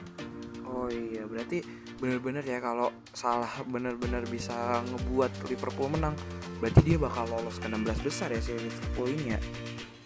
Oh 0.68 0.92
iya, 0.92 1.24
berarti 1.24 1.64
bener-bener 1.98 2.44
ya 2.44 2.60
kalau 2.60 2.92
salah 3.16 3.50
bener-bener 3.66 4.26
bisa 4.28 4.84
ngebuat 4.84 5.32
Liverpool 5.48 5.90
menang, 5.90 6.14
berarti 6.60 6.84
dia 6.84 6.98
bakal 7.00 7.30
lolos 7.32 7.58
ke 7.58 7.72
16 7.72 8.04
besar 8.04 8.30
ya 8.34 8.42
si 8.44 8.52
Liverpool 8.58 9.08
ini 9.16 9.38
ya. 9.38 9.40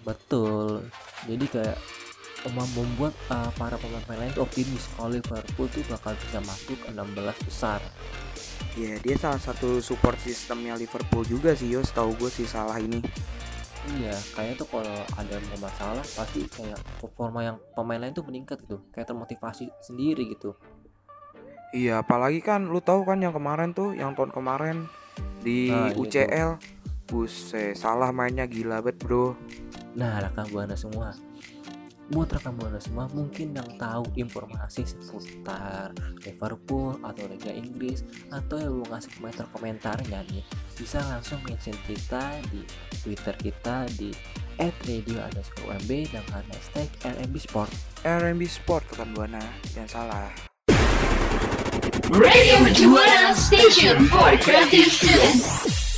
Betul. 0.06 0.86
Jadi 1.26 1.46
kayak 1.50 1.78
membuat 2.50 3.14
uh, 3.30 3.54
para 3.54 3.78
pemain 3.78 4.18
lain 4.18 4.34
optimis 4.42 4.90
kalau 4.98 5.14
Liverpool 5.14 5.70
tuh 5.70 5.86
bakal 5.86 6.18
bisa 6.18 6.40
masuk 6.42 6.78
ke 6.82 6.90
16 6.90 7.48
besar. 7.48 7.80
Iya, 8.74 8.98
dia 9.04 9.16
salah 9.20 9.38
satu 9.38 9.84
support 9.84 10.16
sistemnya 10.18 10.74
Liverpool 10.80 11.28
juga 11.28 11.54
sih, 11.54 11.70
yo. 11.76 11.84
Setahu 11.84 12.16
gue 12.18 12.32
sih 12.32 12.48
salah 12.48 12.80
ini. 12.80 13.04
Iya, 13.98 14.14
kayaknya 14.38 14.56
tuh 14.62 14.70
kalau 14.70 14.98
ada 15.18 15.36
mau 15.52 15.68
masalah 15.68 16.06
pasti 16.06 16.46
kayak 16.46 16.78
performa 17.02 17.42
yang 17.42 17.58
pemain 17.74 17.98
lain 17.98 18.14
tuh 18.14 18.24
meningkat 18.24 18.62
gitu, 18.64 18.80
kayak 18.94 19.10
termotivasi 19.10 19.74
sendiri 19.82 20.30
gitu. 20.32 20.54
Iya, 21.74 22.06
apalagi 22.06 22.40
kan 22.46 22.70
lu 22.70 22.80
tahu 22.80 23.04
kan 23.04 23.20
yang 23.20 23.34
kemarin 23.34 23.74
tuh, 23.74 23.98
yang 23.98 24.14
tahun 24.14 24.32
kemarin 24.32 24.86
di 25.42 25.70
Nah, 25.74 25.92
iya. 25.92 25.98
UCL. 25.98 26.52
Buset, 27.12 27.76
salah 27.76 28.16
mainnya 28.16 28.48
gila 28.48 28.80
banget, 28.80 29.04
Bro. 29.04 29.36
Nah, 30.00 30.24
rekan 30.24 30.48
buana 30.48 30.80
semua, 30.80 31.12
buat 32.12 32.28
rekan 32.36 32.60
buana 32.60 32.80
semua 32.84 33.08
mungkin 33.16 33.56
yang 33.56 33.70
tahu 33.80 34.04
informasi 34.20 34.84
seputar 34.84 35.96
Liverpool 36.28 37.00
atau 37.08 37.24
Liga 37.32 37.56
Inggris 37.56 38.04
atau 38.28 38.60
yang 38.60 38.84
mau 38.84 38.88
ngasih 38.92 39.12
komentar-komentarnya 39.16 40.20
nih 40.28 40.44
bisa 40.76 41.00
langsung 41.08 41.40
mention 41.48 41.76
kita 41.88 42.36
di 42.52 42.68
Twitter 43.00 43.36
kita 43.40 43.88
di 43.96 44.12
@radio_umb 44.60 45.90
dengan 45.90 46.44
hashtag 46.52 46.92
RMB 47.02 47.36
Sport. 47.40 47.72
RMB 48.04 48.42
Sport 48.46 48.84
rekan 48.92 49.10
Buana, 49.16 49.44
jangan 49.72 49.90
salah. 49.90 50.30
Radio 52.12 52.60
Station 53.40 54.04
for 54.12 54.36
Creative 54.44 54.92
Students. 54.92 55.91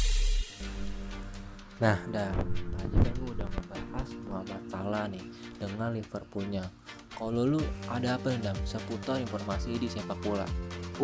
Nah, 1.83 1.99
dah 2.15 2.31
tadi 2.79 2.95
kan 2.95 3.11
gue 3.11 3.29
udah 3.35 3.47
ngebahas 3.51 4.07
Muhammad 4.23 4.61
Salah 4.71 5.03
nih 5.11 5.25
dengan 5.59 5.91
Liverpoolnya. 5.91 6.63
Kalau 7.11 7.43
lu 7.43 7.59
ada 7.91 8.15
apa 8.15 8.31
nih 8.31 8.55
seputar 8.63 9.19
informasi 9.19 9.75
di 9.75 9.91
sepak 9.91 10.15
bola? 10.23 10.47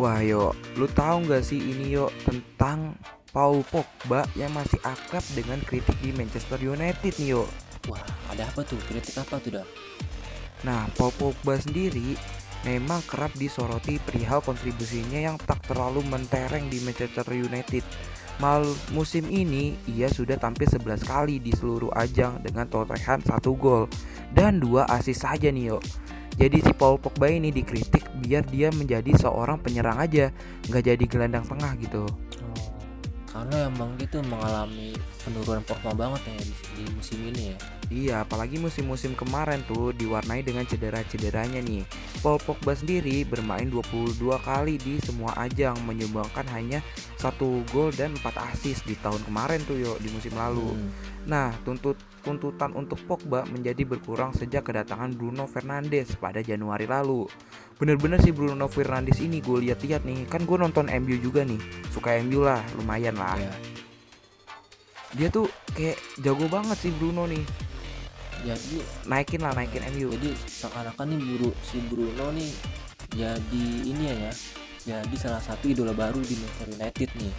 Wah, 0.00 0.24
yo, 0.24 0.56
lu 0.80 0.88
tahu 0.88 1.28
nggak 1.28 1.44
sih 1.44 1.60
ini 1.60 1.92
yo 1.92 2.08
tentang 2.24 2.96
Paul 3.28 3.60
Pogba 3.68 4.24
yang 4.32 4.56
masih 4.56 4.80
akrab 4.80 5.20
dengan 5.36 5.60
kritik 5.68 6.00
di 6.00 6.16
Manchester 6.16 6.56
United 6.56 7.12
nih 7.20 7.28
yo. 7.36 7.44
Wah, 7.84 8.00
ada 8.32 8.48
apa 8.48 8.64
tuh? 8.64 8.80
Kritik 8.88 9.20
apa 9.20 9.36
tuh 9.36 9.60
Dam? 9.60 9.68
Nah, 10.64 10.88
Paul 10.96 11.12
Pogba 11.12 11.60
sendiri 11.60 12.16
memang 12.64 13.04
kerap 13.04 13.36
disoroti 13.36 14.00
perihal 14.00 14.40
kontribusinya 14.40 15.20
yang 15.20 15.36
tak 15.36 15.60
terlalu 15.68 16.00
mentereng 16.08 16.72
di 16.72 16.80
Manchester 16.80 17.28
United. 17.36 17.84
Mal 18.40 18.64
musim 18.96 19.28
ini 19.28 19.76
ia 19.84 20.08
sudah 20.08 20.40
tampil 20.40 20.64
11 20.64 21.04
kali 21.04 21.36
di 21.44 21.52
seluruh 21.52 21.92
ajang 21.92 22.40
dengan 22.40 22.64
torehan 22.64 23.20
satu 23.20 23.52
gol 23.52 23.84
dan 24.32 24.56
dua 24.56 24.88
asis 24.88 25.28
saja 25.28 25.52
nih 25.52 25.76
yo. 25.76 25.78
Jadi 26.40 26.64
si 26.64 26.72
Paul 26.72 26.96
Pogba 26.96 27.28
ini 27.28 27.52
dikritik 27.52 28.00
biar 28.24 28.48
dia 28.48 28.72
menjadi 28.72 29.12
seorang 29.12 29.60
penyerang 29.60 30.00
aja, 30.00 30.32
nggak 30.72 30.84
jadi 30.88 31.04
gelandang 31.04 31.44
tengah 31.44 31.76
gitu. 31.84 32.08
Karena 33.30 33.70
emang 33.70 33.94
gitu 33.96 34.18
mengalami 34.26 34.90
penurunan 35.22 35.62
performa 35.62 35.94
banget 35.94 36.34
ya 36.34 36.36
di, 36.42 36.54
di 36.74 36.84
musim 36.90 37.18
ini 37.22 37.54
ya 37.54 37.58
Iya, 37.90 38.22
apalagi 38.22 38.54
musim-musim 38.62 39.18
kemarin 39.18 39.66
tuh 39.66 39.90
diwarnai 39.98 40.46
dengan 40.46 40.62
cedera-cederanya 40.62 41.58
nih. 41.58 41.82
Paul 42.22 42.38
Pogba 42.38 42.78
sendiri 42.78 43.26
bermain 43.26 43.66
22 43.66 44.14
kali 44.46 44.78
di 44.78 45.02
semua 45.02 45.34
ajang, 45.34 45.74
menyumbangkan 45.82 46.46
hanya 46.54 46.86
satu 47.18 47.66
gol 47.74 47.90
dan 47.90 48.14
4 48.14 48.30
assist 48.54 48.86
di 48.86 48.94
tahun 49.02 49.18
kemarin 49.26 49.58
tuh 49.66 49.74
yuk 49.74 49.98
di 49.98 50.06
musim 50.14 50.30
lalu. 50.38 50.70
Hmm. 50.70 50.90
Nah, 51.26 51.50
tuntut 51.66 51.98
tuntutan 52.20 52.72
untuk 52.76 53.00
Pogba 53.08 53.44
menjadi 53.48 53.82
berkurang 53.88 54.36
sejak 54.36 54.68
kedatangan 54.68 55.16
Bruno 55.16 55.48
Fernandes 55.48 56.14
pada 56.16 56.44
Januari 56.44 56.84
lalu. 56.84 57.26
Bener-bener 57.80 58.20
sih 58.20 58.30
Bruno 58.30 58.68
Fernandes 58.68 59.18
ini 59.18 59.40
gue 59.40 59.64
lihat-lihat 59.64 60.04
nih, 60.04 60.28
kan 60.28 60.44
gue 60.44 60.56
nonton 60.56 60.86
MU 60.88 61.16
juga 61.16 61.42
nih, 61.42 61.60
suka 61.90 62.20
MU 62.24 62.44
lah, 62.44 62.60
lumayan 62.76 63.16
lah. 63.16 63.40
ya 63.40 63.52
Dia 65.16 65.28
tuh 65.32 65.48
kayak 65.72 65.98
jago 66.20 66.46
banget 66.46 66.76
sih 66.78 66.92
Bruno 66.94 67.26
nih, 67.26 67.42
jadi 68.44 68.76
naikin 69.04 69.40
lah 69.44 69.52
naikin 69.52 69.84
MU. 69.96 70.12
jadi 70.16 70.30
seakan-akan 70.48 71.06
nih 71.12 71.20
buru 71.20 71.50
si 71.60 71.78
Bruno 71.88 72.32
nih 72.32 72.52
jadi 73.12 73.64
ini 73.84 74.04
ya 74.06 74.16
ya 74.16 74.32
jadi 74.80 75.16
salah 75.18 75.42
satu 75.42 75.68
idola 75.68 75.92
baru 75.92 76.22
di 76.24 76.40
Manchester 76.40 76.68
United 76.72 77.10
nih 77.20 77.32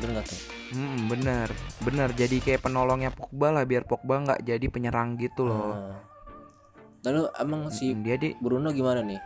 bener 0.00 0.24
gak 0.24 0.28
tuh 0.32 0.40
Hmm, 0.70 1.10
bener, 1.10 1.50
bener. 1.82 2.14
Jadi 2.14 2.38
kayak 2.38 2.62
penolongnya 2.62 3.10
Pogba 3.10 3.50
lah, 3.50 3.66
biar 3.66 3.82
Pogba 3.90 4.22
nggak 4.22 4.46
jadi 4.46 4.66
penyerang 4.70 5.18
gitu 5.18 5.50
loh. 5.50 5.74
Ah. 5.74 5.98
lalu 7.00 7.26
emang 7.40 7.72
si 7.72 7.96
Mm, 7.96 8.04
dia 8.04 8.16
di 8.20 8.36
Bruno 8.38 8.68
gimana 8.76 9.00
nih 9.00 9.16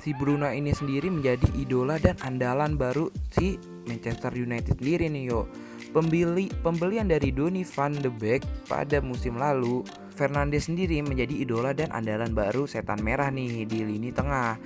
si 0.00 0.12
Bruno 0.12 0.48
ini 0.52 0.72
sendiri 0.72 1.08
menjadi 1.08 1.48
idola 1.56 1.96
dan 1.96 2.20
andalan 2.20 2.76
baru 2.76 3.08
si 3.32 3.56
Manchester 3.88 4.34
United 4.36 4.76
sendiri 4.76 5.08
nih 5.08 5.32
yo. 5.32 5.48
Pembeli 5.96 6.52
pembelian 6.60 7.08
dari 7.08 7.32
Donny 7.32 7.64
van 7.64 7.96
de 7.96 8.12
Beek 8.12 8.44
pada 8.68 9.00
musim 9.00 9.40
lalu, 9.40 9.80
Fernandes 10.12 10.68
sendiri 10.68 11.00
menjadi 11.00 11.32
idola 11.32 11.72
dan 11.72 11.88
andalan 11.88 12.36
baru 12.36 12.68
setan 12.68 13.00
merah 13.00 13.32
nih 13.32 13.64
di 13.64 13.80
lini 13.80 14.12
tengah. 14.12 14.60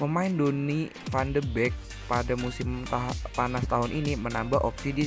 Pemain 0.00 0.32
Donny 0.32 0.88
van 1.12 1.36
de 1.36 1.44
Beek 1.44 1.76
pada 2.08 2.32
musim 2.40 2.88
panas 3.36 3.68
tahun 3.68 3.92
ini 3.92 4.16
menambah 4.16 4.64
opsi 4.64 4.96
di 4.96 5.04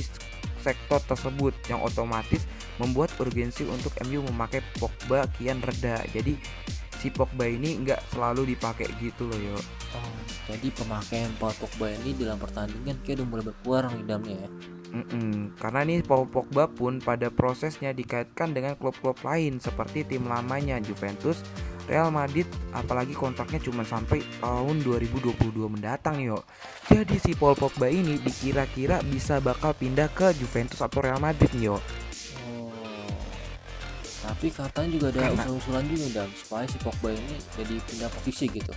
sektor 0.62 1.02
tersebut 1.02 1.52
yang 1.66 1.82
otomatis 1.82 2.46
membuat 2.78 3.10
urgensi 3.18 3.66
untuk 3.66 3.90
MU 4.06 4.22
memakai 4.30 4.62
Pogba 4.78 5.26
kian 5.34 5.58
reda. 5.60 5.98
Jadi 6.14 6.38
si 7.02 7.10
Pogba 7.12 7.44
ini 7.44 7.82
nggak 7.84 8.14
selalu 8.14 8.56
dipakai 8.56 8.88
gitu 8.96 9.28
loh 9.28 9.36
yo. 9.36 9.58
oh, 9.98 10.14
jadi 10.48 10.72
pemakaian 10.72 11.28
Paul 11.36 11.52
Pogba 11.60 11.92
ini 11.92 12.16
dalam 12.16 12.40
pertandingan 12.40 12.96
kayak 13.04 13.20
udah 13.20 13.26
mulai 13.28 13.44
berkurang 13.44 13.92
nih 14.00 14.06
damnya 14.08 14.36
ya 14.40 14.50
Mm-mm, 14.94 15.58
Karena 15.58 15.82
nih 15.82 16.06
Paul 16.06 16.30
Pogba 16.30 16.70
pun 16.70 17.02
pada 17.02 17.26
prosesnya 17.26 17.90
dikaitkan 17.90 18.54
dengan 18.54 18.78
klub-klub 18.78 19.18
lain 19.26 19.58
seperti 19.58 20.06
tim 20.06 20.30
lamanya 20.30 20.78
Juventus, 20.78 21.42
Real 21.84 22.08
Madrid, 22.08 22.48
apalagi 22.72 23.12
kontraknya 23.12 23.60
cuma 23.60 23.84
sampai 23.84 24.24
tahun 24.40 24.80
2022 24.80 25.68
mendatang 25.68 26.16
yo. 26.24 26.40
Jadi 26.88 27.20
si 27.20 27.36
Paul 27.36 27.52
Pogba 27.56 27.92
ini 27.92 28.16
dikira-kira 28.16 29.04
bisa 29.04 29.36
bakal 29.44 29.76
pindah 29.76 30.08
ke 30.08 30.32
Juventus 30.32 30.80
atau 30.80 31.04
Real 31.04 31.20
Madrid 31.20 31.52
yo. 31.52 31.76
Oh. 32.48 32.72
Tapi 34.24 34.48
katanya 34.48 34.88
juga 34.88 35.06
ada 35.12 35.20
Karena- 35.28 35.44
usul-usulan 35.44 35.84
juga 35.92 36.06
dam 36.24 36.30
supaya 36.32 36.64
si 36.64 36.76
Pogba 36.80 37.08
ini 37.12 37.34
jadi 37.52 37.74
pindah 37.84 38.08
posisi 38.08 38.46
gitu. 38.48 38.72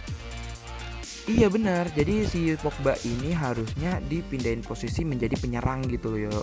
Iya 1.28 1.48
benar. 1.52 1.92
Jadi 1.92 2.24
si 2.28 2.56
Pogba 2.60 2.96
ini 3.04 3.36
harusnya 3.36 4.00
dipindahin 4.04 4.64
posisi 4.64 5.04
menjadi 5.04 5.36
penyerang 5.36 5.84
gitu 5.88 6.16
loh 6.16 6.32
yo. 6.32 6.40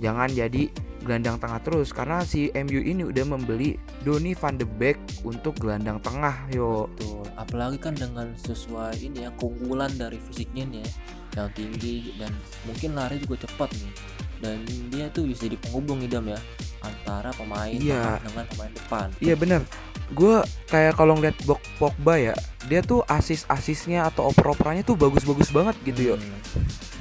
Jangan 0.00 0.28
jadi 0.32 0.68
gelandang 1.08 1.40
tengah 1.40 1.56
terus 1.58 1.88
karena 1.88 2.20
si 2.20 2.52
MU 2.52 2.76
ini 2.78 3.08
udah 3.08 3.24
membeli 3.24 3.80
Donny 4.04 4.36
van 4.36 4.60
de 4.60 4.68
Beek 4.68 5.00
untuk 5.24 5.56
gelandang 5.56 5.96
tengah 5.98 6.52
yo. 6.52 6.92
Tuh, 7.00 7.24
apalagi 7.34 7.80
kan 7.80 7.96
dengan 7.96 8.28
sesuai 8.36 9.00
ini 9.00 9.24
ya 9.24 9.32
keunggulan 9.40 9.88
dari 9.96 10.20
fisiknya 10.20 10.68
nih 10.68 10.80
ya, 10.84 10.90
yang 11.34 11.48
tinggi 11.56 12.12
dan 12.20 12.28
mungkin 12.68 12.92
lari 12.92 13.16
juga 13.16 13.48
cepat 13.48 13.72
nih. 13.72 13.92
Dan 14.38 14.62
dia 14.92 15.10
tuh 15.10 15.26
bisa 15.26 15.50
jadi 15.50 15.58
penghubung 15.58 15.98
idam 15.98 16.22
ya 16.22 16.38
antara 16.78 17.34
pemain 17.34 17.74
Iya. 17.74 18.22
dengan 18.22 18.46
pemain 18.46 18.70
depan. 18.70 19.08
Iya 19.18 19.34
bener 19.34 19.66
Gue 20.14 20.40
kayak 20.70 20.94
kalau 20.94 21.18
ngeliat 21.18 21.36
Bok 21.44 21.60
Pogba 21.76 22.16
ya 22.16 22.32
Dia 22.64 22.80
tuh 22.80 23.04
asis-asisnya 23.04 24.08
atau 24.08 24.30
oper-operannya 24.30 24.80
tuh 24.80 24.94
bagus-bagus 24.94 25.50
banget 25.50 25.74
gitu 25.84 26.14
yo 26.14 26.16
Hmm. 26.16 26.38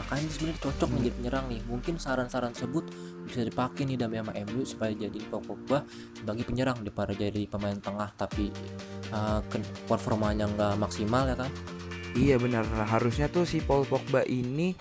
Makanya 0.08 0.30
sebenarnya 0.32 0.60
cocok 0.64 0.90
nih 0.96 1.02
jadi 1.04 1.16
penyerang 1.20 1.46
nih. 1.52 1.62
Mungkin 1.68 1.94
saran-saran 2.00 2.56
tersebut 2.56 2.88
bisa 3.28 3.44
dipakai 3.44 3.84
nih 3.84 4.00
dam 4.00 4.16
sama 4.16 4.32
MU 4.48 4.64
supaya 4.64 4.96
jadi 4.96 5.20
Pogba 5.28 5.84
sebagai 6.16 6.48
penyerang 6.48 6.80
daripada 6.80 7.12
jadi 7.12 7.44
pemain 7.52 7.76
tengah 7.76 8.08
tapi 8.16 8.48
uh, 9.12 9.44
performanya 9.84 10.48
nggak 10.48 10.80
maksimal 10.80 11.28
ya 11.28 11.36
kan. 11.36 11.52
Iya 12.16 12.40
bener 12.40 12.64
Harusnya 12.66 13.28
tuh 13.28 13.44
si 13.44 13.60
Paul 13.60 13.84
Pogba 13.84 14.24
ini 14.24 14.74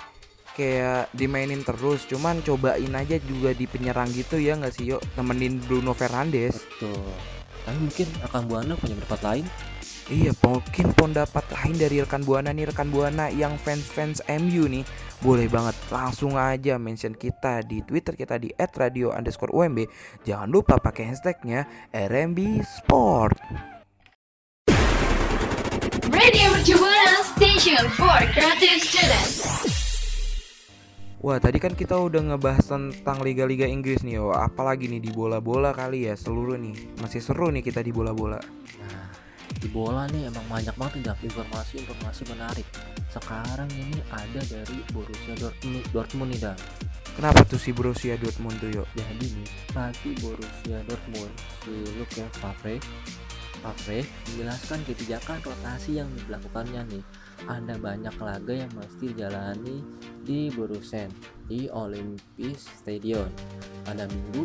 kayak 0.57 1.13
dimainin 1.13 1.61
terus 1.61 2.09
Cuman 2.09 2.41
cobain 2.41 2.95
aja 2.97 3.21
juga 3.21 3.53
di 3.53 3.69
penyerang 3.69 4.09
gitu 4.15 4.41
ya 4.41 4.57
nggak 4.57 4.73
sih 4.73 4.89
yo 4.89 5.03
Temenin 5.13 5.61
Bruno 5.61 5.93
Fernandes 5.93 6.65
Betul. 6.65 7.03
Tapi 7.67 7.79
mungkin 7.83 8.09
akan 8.23 8.43
Buana 8.47 8.73
punya 8.79 8.95
pendapat 8.95 9.21
lain. 9.27 9.47
Iya 10.07 10.31
mungkin 10.39 10.87
pendapat 10.95 11.45
lain 11.51 11.75
dari 11.83 11.99
rekan 11.99 12.23
Buana 12.23 12.55
nih 12.55 12.71
Rekan 12.71 12.95
Buana 12.95 13.27
yang 13.27 13.59
fans-fans 13.59 14.23
MU 14.39 14.71
nih 14.71 14.87
Boleh 15.25 15.49
banget 15.49 15.73
langsung 15.89 16.37
aja 16.37 16.77
mention 16.77 17.17
kita 17.17 17.65
di 17.65 17.81
Twitter 17.81 18.13
kita 18.13 18.37
di 18.37 18.53
@radio 18.53 19.17
underscore 19.17 19.49
UMB 19.49 19.89
Jangan 20.29 20.49
lupa 20.53 20.77
pakai 20.77 21.09
hashtagnya 21.09 21.65
RMB 21.93 22.61
Sport. 22.61 23.41
Radio 26.13 26.47
Mercubuana 26.53 27.25
Station 27.33 27.85
for 27.97 28.21
Creative 28.37 28.81
Students. 28.85 29.35
Wah 31.25 31.41
tadi 31.41 31.59
kan 31.59 31.73
kita 31.73 31.97
udah 31.97 32.37
ngebahas 32.37 32.69
tentang 32.69 33.25
liga-liga 33.25 33.65
Inggris 33.65 34.05
nih 34.05 34.21
yo 34.21 34.37
Apalagi 34.37 34.87
nih 34.87 35.01
di 35.01 35.11
bola-bola 35.11 35.73
kali 35.73 36.07
ya 36.07 36.15
seluruh 36.15 36.55
nih 36.55 37.01
Masih 37.03 37.25
seru 37.25 37.49
nih 37.51 37.65
kita 37.65 37.81
di 37.83 37.91
bola-bola. 37.91 38.39
Nah, 38.39 39.06
di 39.57 39.69
bola 39.73 40.05
nih 40.13 40.29
emang 40.29 40.47
banyak 40.49 40.75
banget 40.77 40.95
nih 41.01 41.33
informasi-informasi 41.33 42.23
menarik. 42.29 42.67
Sekarang 43.09 43.71
ini 43.73 43.99
ada 44.13 44.41
dari 44.45 44.79
Borussia 44.93 45.35
Dortmund, 45.41 45.85
Dortmund 45.91 46.31
nih 46.37 46.41
Dan. 46.41 46.59
Kenapa 47.17 47.41
tuh 47.49 47.57
si 47.57 47.73
Borussia 47.73 48.21
Dortmund 48.21 48.61
tuh 48.61 48.69
yo 48.69 48.85
Jadi 48.93 49.27
nih, 49.33 49.49
pelatih 49.73 50.15
Borussia 50.21 50.79
Dortmund 50.85 51.33
si 51.65 51.73
Luke 51.97 52.29
Favre 52.37 52.77
Favre 53.65 54.05
menjelaskan 54.31 54.85
kebijakan 54.85 55.39
rotasi 55.41 55.99
yang 55.99 56.09
dilakukannya 56.29 56.83
nih. 56.93 57.05
Ada 57.49 57.75
banyak 57.81 58.17
laga 58.21 58.55
yang 58.55 58.73
mesti 58.77 59.17
dijalani 59.17 59.81
di 60.23 60.53
Borussia 60.53 61.09
di 61.49 61.69
Olympus 61.73 62.69
Stadion 62.85 63.33
pada 63.85 64.05
Minggu 64.07 64.45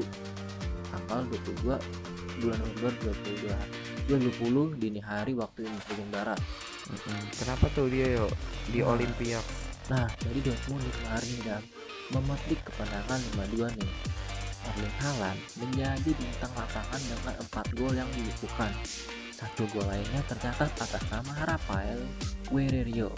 tanggal 0.91 1.23
22 1.31 2.43
bulan 2.43 2.59
November 2.59 2.93
22 4.11 4.11
2020 4.11 4.81
dini 4.81 4.99
hari 4.99 5.31
waktu 5.33 5.63
Indonesia 5.63 5.91
bagian 5.95 6.11
Barat. 6.11 6.39
Kenapa 7.39 7.65
tuh 7.71 7.87
dia 7.87 8.19
yo 8.19 8.27
di 8.67 8.83
Nah. 8.83 8.91
Olimpiak 8.91 9.45
Nah, 9.91 10.07
jadi 10.23 10.39
Dortmund 10.39 10.87
kemarin 10.87 11.37
dan 11.43 11.61
memetik 12.15 12.63
kemenangan 12.63 13.19
5-2 13.43 13.75
nih. 13.75 13.91
Erling 14.61 14.97
Haaland 15.03 15.39
menjadi 15.59 16.09
bintang 16.15 16.53
lapangan 16.55 17.01
dengan 17.01 17.35
4 17.43 17.75
gol 17.75 17.93
yang 17.97 18.07
dilakukan. 18.15 18.71
Satu 19.35 19.67
gol 19.73 19.83
lainnya 19.89 20.23
tercatat 20.31 20.69
atas 20.69 21.03
nama 21.11 21.33
Rafael 21.43 21.99
Guerreiro. 22.47 23.11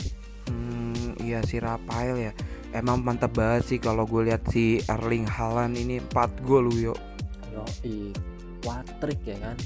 Hmm, 0.50 1.14
iya 1.22 1.46
si 1.46 1.62
Rafael 1.62 2.32
ya. 2.32 2.34
Emang 2.74 3.06
mantap 3.06 3.38
banget 3.38 3.70
sih 3.70 3.78
kalau 3.78 4.10
gue 4.10 4.34
lihat 4.34 4.42
si 4.50 4.82
Erling 4.90 5.30
Haaland 5.30 5.78
ini 5.78 6.02
4 6.02 6.42
gol 6.42 6.74
yo. 6.74 6.98
Yoi, 7.54 8.10
Watrik 8.66 9.22
ya 9.24 9.38
kan? 9.38 9.58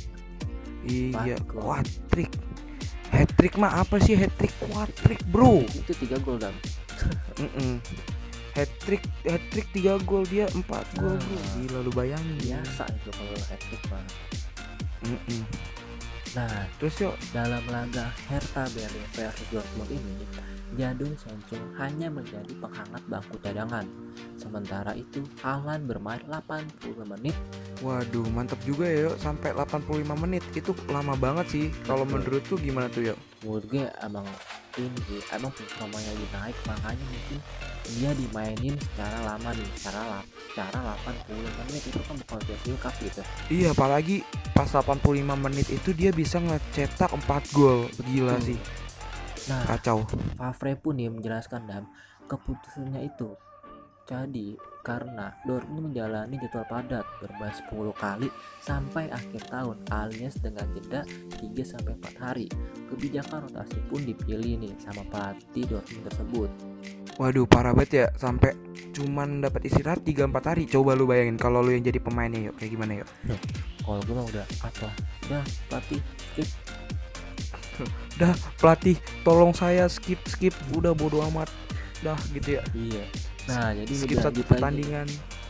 Iya, 0.88 1.40
Empat 1.40 1.48
quadrick. 1.48 2.32
Hat 3.08 3.30
trick 3.40 3.56
mah 3.56 3.80
apa 3.80 3.96
sih 4.04 4.20
hat 4.20 4.36
trick 4.36 4.52
Bro? 5.32 5.64
Itu 5.72 5.96
3 5.96 6.20
gol 6.20 6.38
dan 6.44 6.52
Mm 7.40 7.80
Hat 8.58 8.70
trick, 8.82 9.06
hat 9.30 9.44
trick 9.54 9.70
3 9.72 10.02
gol 10.02 10.26
dia 10.26 10.50
4 10.50 10.66
gol, 10.98 11.16
Bro. 11.16 11.38
Ah. 11.38 11.54
Gila 11.62 11.80
lu 11.86 11.92
bayangin. 11.94 12.36
biasa 12.42 12.90
itu 12.90 13.10
kalau 13.14 13.38
hat-trick 13.54 13.84
mah. 13.94 14.06
Mm-mm. 15.06 15.42
Nah, 16.34 16.66
Terus 16.82 16.96
yuk, 17.02 17.16
dalam 17.34 17.62
laga 17.70 18.10
Hertha 18.26 18.66
Berlin 18.74 19.08
versus 19.14 19.48
Dortmund 19.54 19.94
ini, 19.94 20.26
Jadon 20.76 21.14
Sancho 21.16 21.58
hanya 21.78 22.10
menjadi 22.10 22.54
penghangat 22.58 23.02
bangku 23.06 23.38
cadangan. 23.40 23.86
Sementara 24.36 24.94
itu, 24.98 25.22
Haaland 25.46 25.86
bermain 25.86 26.22
80 26.26 27.06
menit 27.08 27.38
Waduh, 27.80 28.26
mantep 28.28 28.58
juga 28.62 28.86
ya, 28.86 29.08
yuk. 29.08 29.16
Sampai 29.18 29.52
85 29.52 29.86
menit. 30.18 30.42
Itu 30.52 30.72
lama 30.88 31.14
banget 31.14 31.46
sih. 31.48 31.66
Kalau 31.84 32.04
Betul. 32.04 32.14
menurut 32.20 32.44
tuh 32.44 32.58
gimana 32.58 32.88
tuh, 32.88 33.14
yuk? 33.14 33.18
menurut 33.38 33.70
gue 33.70 33.86
emang 34.02 34.26
ini 34.76 34.98
sih 35.06 35.22
emang 35.30 35.54
performanya 35.54 36.10
lagi 36.10 36.28
naik 36.34 36.58
makanya 36.66 37.06
mungkin 37.06 37.38
dia 37.88 38.10
dimainin 38.12 38.76
secara 38.76 39.18
lama 39.24 39.50
nih 39.54 39.70
secara 39.78 40.02
lap 40.10 40.26
secara 40.50 40.78
80 41.06 41.38
menit 41.64 41.84
itu 41.86 42.00
kan 42.02 42.16
bukan 42.18 42.40
singkat 42.60 42.94
gitu 42.98 43.22
Iya, 43.48 43.68
apalagi 43.74 44.26
pas 44.52 44.66
85 44.66 44.98
menit 45.38 45.70
itu 45.70 45.90
dia 45.94 46.10
bisa 46.10 46.42
ngecetak 46.42 47.14
4 47.14 47.54
gol. 47.54 47.86
Gila 48.04 48.36
Hmm. 48.36 48.44
sih. 48.44 48.58
nah 49.46 49.62
Kacau. 49.64 50.02
Favre 50.34 50.74
pun 50.76 50.98
nih 50.98 51.14
menjelaskan 51.14 51.62
dam 51.64 51.86
keputusannya 52.26 53.06
itu 53.06 53.38
jadi 54.08 54.56
karena 54.88 55.36
Dortmund 55.44 55.92
menjalani 55.92 56.40
jadwal 56.40 56.64
padat 56.72 57.04
bermain 57.20 57.52
10 57.52 57.92
kali 57.92 58.32
sampai 58.64 59.12
akhir 59.12 59.52
tahun 59.52 59.84
alias 59.92 60.40
dengan 60.40 60.64
jeda 60.72 61.04
3 61.04 61.44
sampai 61.68 61.92
4 62.00 62.24
hari. 62.24 62.48
Kebijakan 62.88 63.52
rotasi 63.52 63.84
pun 63.92 64.08
dipilih 64.08 64.64
nih 64.64 64.72
sama 64.80 65.04
pelatih 65.12 65.68
Dortmund 65.68 66.08
tersebut. 66.08 66.50
Waduh, 67.20 67.44
parah 67.52 67.76
banget 67.76 67.92
ya. 67.92 68.06
Sampai 68.16 68.56
cuman 68.96 69.44
dapat 69.44 69.68
istirahat 69.68 70.08
3-4 70.08 70.56
hari. 70.56 70.64
Coba 70.72 70.96
lu 70.96 71.04
bayangin 71.04 71.36
kalau 71.36 71.60
lu 71.60 71.76
yang 71.76 71.84
jadi 71.84 72.00
pemainnya, 72.00 72.48
yuk. 72.48 72.56
Kayak 72.56 72.72
gimana, 72.80 72.92
yuk? 73.04 73.10
Kalau 73.84 74.00
gue 74.08 74.16
mah 74.16 74.28
udah 74.32 74.46
apa? 74.64 74.90
Udah 75.28 75.44
pelatih 75.68 76.02
skip. 76.32 76.48
Dah, 78.24 78.34
pelatih, 78.56 78.96
tolong 79.28 79.52
saya 79.52 79.92
skip 79.92 80.24
skip. 80.32 80.56
Udah 80.72 80.96
bodo 80.96 81.20
amat. 81.28 81.52
Dah 82.00 82.16
gitu 82.32 82.56
ya. 82.56 82.64
Iya. 82.72 83.27
Nah, 83.48 83.72
jadi 83.72 83.94
skip 83.96 84.20
satu 84.20 84.44
pertandingan. 84.44 85.08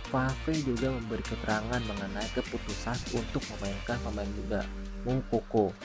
Favre 0.07 0.55
juga 0.63 0.87
memberi 0.87 1.19
keterangan 1.19 1.81
mengenai 1.83 2.31
keputusan 2.31 2.95
untuk 3.11 3.43
memainkan 3.51 3.99
pemain 4.07 4.29
muda 4.39 4.63
Moukoko. 5.03 5.75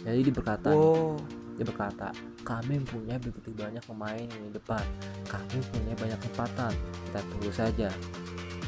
Jadi 0.00 0.20
dia 0.24 0.32
berkata, 0.32 0.72
Wow. 0.72 1.20
dia 1.60 1.66
berkata, 1.68 2.08
kami 2.40 2.80
mempunyai 2.80 3.20
begitu 3.20 3.52
banyak 3.52 3.84
pemain 3.84 4.24
di 4.24 4.48
depan, 4.48 4.80
kami 5.28 5.60
punya 5.68 5.92
banyak 6.00 6.18
kesempatan, 6.24 6.72
kita 7.04 7.20
tunggu 7.28 7.50
saja. 7.52 7.88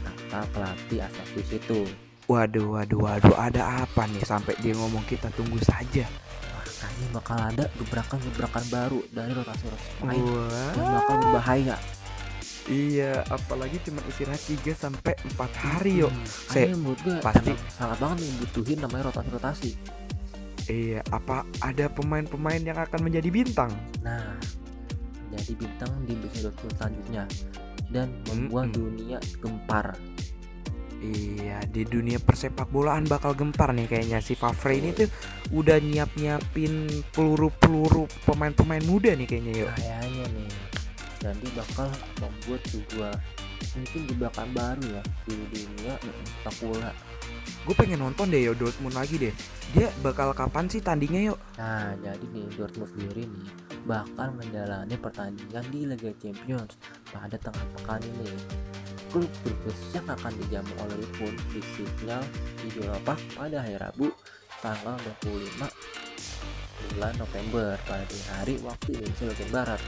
Kata 0.05 0.41
pelatih 0.53 1.01
asal 1.09 1.27
itu. 1.41 1.81
Waduh, 2.29 2.77
waduh, 2.77 3.01
waduh, 3.01 3.35
ada 3.41 3.89
apa 3.89 4.05
nih 4.13 4.23
sampai 4.29 4.53
dia 4.61 4.77
ngomong 4.77 5.03
kita 5.09 5.33
tunggu 5.33 5.57
saja. 5.65 6.05
Makanya 6.53 7.07
bakal 7.17 7.39
ada 7.41 7.65
gebrakan-gebrakan 7.81 8.65
baru 8.69 9.01
dari 9.09 9.33
rotasi-rotasi 9.33 9.91
pemain 10.05 10.25
yang 10.77 10.91
bakal 11.01 11.15
berbahaya. 11.25 11.77
Iya, 12.71 13.27
apalagi 13.27 13.83
cuma 13.83 13.99
istirahat 14.07 14.39
3 14.47 14.71
sampai 14.79 15.19
4 15.35 15.51
hari, 15.59 16.07
yuk. 16.07 16.13
Hmm, 16.15 16.23
makanya 16.47 16.77
menurut 16.79 17.01
gue 17.03 17.15
pasti- 17.19 17.59
sangat 17.67 17.99
banget 17.99 18.17
nih 18.23 18.33
butuhin 18.39 18.79
namanya 18.79 19.05
rotasi-rotasi. 19.11 19.71
Iya, 20.71 21.03
apa 21.11 21.43
ada 21.59 21.91
pemain-pemain 21.91 22.63
yang 22.63 22.79
akan 22.79 23.01
menjadi 23.03 23.27
bintang? 23.27 23.75
Nah, 24.07 24.39
jadi 25.35 25.53
bintang 25.59 25.91
di 26.07 26.15
episode 26.15 26.55
selanjutnya 26.79 27.27
dan 27.91 28.15
membuat 28.31 28.71
Mm-mm. 28.71 28.79
dunia 28.79 29.19
gempar. 29.43 29.99
Iya, 31.01 31.65
di 31.65 31.83
dunia 31.89 32.21
persepak 32.21 32.69
bolaan 32.69 33.09
bakal 33.09 33.33
gempar 33.33 33.73
nih 33.73 33.89
kayaknya 33.89 34.21
si 34.21 34.37
Favre 34.37 34.79
ini 34.79 34.93
tuh 34.93 35.09
udah 35.51 35.81
nyiap-nyiapin 35.81 36.87
peluru-peluru 37.11 38.05
pemain-pemain 38.29 38.85
muda 38.85 39.17
nih 39.17 39.27
kayaknya, 39.27 39.65
yuk. 39.65 39.73
Kayaknya 39.75 40.25
nih, 40.29 40.49
dan 41.21 41.37
dia 41.41 41.53
bakal 41.57 41.89
membuat 42.19 42.61
sebuah 42.69 43.13
mungkin 43.77 44.01
gebrakan 44.11 44.49
baru 44.57 44.85
ya 44.99 45.03
di 45.29 45.35
dunia 45.53 45.95
sepak 46.01 46.55
bola. 46.65 46.91
Gue 47.69 47.75
pengen 47.77 48.01
nonton 48.01 48.33
deh 48.33 48.41
yo 48.41 48.53
Dortmund 48.57 48.97
lagi 48.97 49.21
deh. 49.21 49.35
Dia 49.77 49.93
bakal 50.03 50.35
kapan 50.35 50.67
sih 50.67 50.83
tandingnya 50.83 51.31
yuk? 51.31 51.39
Nah, 51.61 51.95
jadi 52.03 52.25
nih 52.35 52.49
Dortmund 52.57 52.91
sendiri 52.91 53.23
nih 53.29 53.47
bakal 53.85 54.33
menjalani 54.35 54.97
pertandingan 54.97 55.65
di 55.71 55.81
Liga 55.87 56.11
Champions 56.19 56.75
pada 57.13 57.37
tengah 57.37 57.65
pekan 57.79 58.01
ini. 58.03 58.33
Klub 59.11 59.31
berikut 59.43 59.77
yang 59.91 60.07
akan 60.07 60.33
dijamu 60.39 60.73
oleh 60.87 60.97
Liverpool 61.03 61.35
di 61.51 61.61
Signal 61.75 62.23
di 62.63 62.69
Eropa 62.79 63.15
pada 63.35 63.59
hari 63.59 63.75
Rabu 63.75 64.09
tanggal 64.63 64.97
25 65.27 65.67
bulan 66.95 67.15
November 67.19 67.75
pada 67.85 68.19
hari 68.39 68.55
waktu 68.63 68.89
Indonesia 68.97 69.25
bagian 69.35 69.51
barat. 69.51 69.81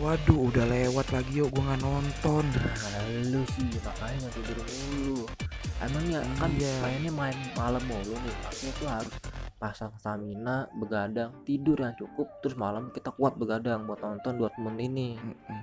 Waduh, 0.00 0.48
udah 0.48 0.64
lewat 0.64 1.12
lagi 1.12 1.44
yuk. 1.44 1.52
Gue 1.52 1.60
nggak 1.60 1.84
nonton. 1.84 2.44
Nah, 2.56 3.04
lu 3.28 3.44
sih 3.52 3.68
makanya 3.84 4.32
tidur 4.32 4.56
mulu. 4.64 5.28
Emangnya 5.76 6.24
kan 6.40 6.48
Iya. 6.56 6.72
mainnya 6.80 7.12
main 7.12 7.36
malam 7.52 7.84
mulu 7.84 8.16
nih, 8.16 8.36
makanya 8.40 8.72
tuh 8.80 8.88
harus 8.88 9.14
pasang 9.60 9.92
stamina, 10.00 10.72
begadang, 10.72 11.44
tidur 11.44 11.76
yang 11.76 11.92
cukup, 12.00 12.32
terus 12.40 12.56
malam 12.56 12.88
kita 12.96 13.12
kuat 13.12 13.36
begadang 13.36 13.84
buat 13.84 14.00
nonton 14.00 14.40
Dortmund 14.40 14.80
ini. 14.80 15.20
Mm-mm. 15.20 15.60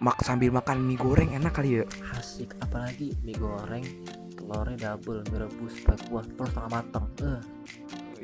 Mak 0.00 0.20
sambil 0.20 0.52
makan 0.52 0.84
mie 0.84 1.00
goreng 1.00 1.32
enak 1.32 1.56
kali 1.56 1.80
ya. 1.80 1.84
Asik, 2.20 2.52
apalagi 2.60 3.16
mie 3.24 3.36
goreng, 3.40 3.84
telurnya 4.36 4.92
double, 4.92 5.24
mie 5.32 5.40
rebus 5.40 5.72
supaya 5.80 5.98
kuat, 6.04 6.24
terus 6.36 6.52
setengah 6.52 6.72
mateng. 6.72 7.06
Eh, 7.24 7.40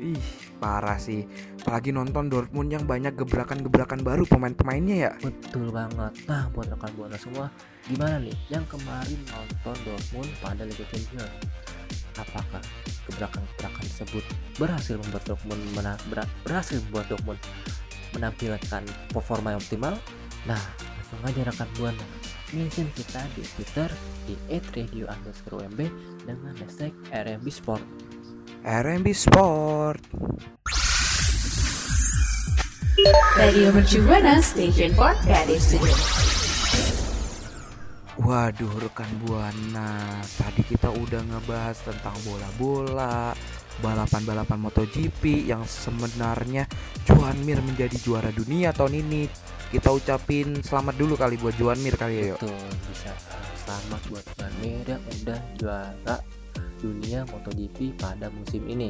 Ih, 0.01 0.17
parah 0.57 0.97
sih. 0.97 1.29
Apalagi 1.61 1.93
nonton 1.93 2.25
Dortmund 2.25 2.73
yang 2.73 2.89
banyak 2.89 3.13
gebrakan-gebrakan 3.13 4.01
baru 4.01 4.25
pemain-pemainnya 4.25 4.95
ya. 4.97 5.11
betul 5.21 5.69
banget. 5.69 6.09
Nah, 6.25 6.49
buat 6.49 6.73
rekan 6.73 6.89
buana 6.97 7.17
semua, 7.21 7.53
gimana 7.85 8.17
nih 8.17 8.33
yang 8.49 8.65
kemarin 8.65 9.21
nonton 9.29 9.77
Dortmund 9.85 10.29
pada 10.41 10.65
Liga 10.65 10.81
Champions? 10.89 11.29
Apakah 12.17 12.65
gebrakan-gebrakan 13.05 13.83
tersebut 13.93 14.25
berhasil 14.57 14.97
membuat 14.97 15.23
Dortmund 15.29 15.61
mena- 15.77 16.01
ber- 16.09 16.33
berhasil 16.41 16.81
membuat 16.89 17.05
Dortmund 17.13 17.39
menampilkan 18.17 18.83
performa 19.13 19.53
yang 19.53 19.61
optimal? 19.61 19.93
Nah, 20.49 20.61
langsung 20.97 21.21
aja 21.21 21.45
rekan 21.45 21.69
buana 21.77 22.05
mention 22.51 22.87
kita 22.91 23.23
di 23.31 23.43
Twitter 23.55 23.89
di 24.27 24.35
@radio 24.75 25.07
underscore 25.07 25.63
UMB 25.63 25.87
dengan 26.27 26.51
hashtag 26.59 26.91
RMB 27.07 27.47
Sport. 27.47 28.10
RMB 28.61 29.09
Sport. 29.17 30.05
Radio 33.33 33.73
Mercu 33.73 34.05
Buana 34.05 34.37
Station 34.37 34.93
for 34.93 35.17
Creative 35.25 35.57
Studio. 35.57 35.97
Waduh 38.21 38.69
rekan 38.85 39.09
buana, 39.25 40.21
tadi 40.37 40.61
kita 40.61 40.93
udah 40.93 41.25
ngebahas 41.25 41.73
tentang 41.81 42.13
bola-bola, 42.21 43.33
balapan-balapan 43.81 44.61
MotoGP 44.61 45.49
yang 45.49 45.65
sebenarnya 45.65 46.69
Juan 47.09 47.41
Mir 47.41 47.65
menjadi 47.65 47.97
juara 47.97 48.29
dunia 48.29 48.69
tahun 48.77 49.01
ini. 49.01 49.25
Kita 49.73 49.89
ucapin 49.89 50.61
selamat 50.61 51.01
dulu 51.01 51.17
kali 51.17 51.41
buat 51.41 51.57
Juan 51.57 51.81
Mir 51.81 51.97
kali 51.97 52.29
ya. 52.29 52.37
Betul, 52.37 52.61
bisa 52.93 53.09
selamat 53.65 54.01
buat 54.05 54.25
Ban 54.37 54.53
Mir 54.61 54.85
yang 54.85 55.01
udah 55.01 55.39
juara 55.57 56.17
dunia 56.81 57.23
MotoGP 57.29 57.95
pada 58.01 58.33
musim 58.33 58.65
ini. 58.65 58.89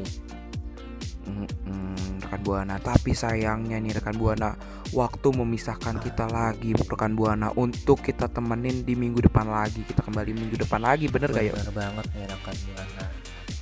Mm-mm, 1.22 2.18
rekan 2.26 2.42
buana, 2.42 2.82
tapi 2.82 3.14
sayangnya 3.14 3.78
nih 3.78 3.94
rekan 3.94 4.18
buana, 4.18 4.58
waktu 4.90 5.30
memisahkan 5.30 6.02
kita 6.02 6.26
lagi 6.26 6.74
rekan 6.74 7.14
buana 7.14 7.54
untuk 7.54 8.02
kita 8.02 8.26
temenin 8.26 8.82
di 8.82 8.98
minggu 8.98 9.30
depan 9.30 9.46
lagi. 9.46 9.86
Kita 9.86 10.02
kembali 10.02 10.34
minggu 10.34 10.58
depan 10.66 10.82
lagi, 10.82 11.06
bener 11.14 11.30
gak 11.30 11.46
ya? 11.46 11.54
Bener 11.54 11.74
banget 11.78 12.06
nih 12.18 12.26
rekan 12.26 12.56
buana. 12.66 13.04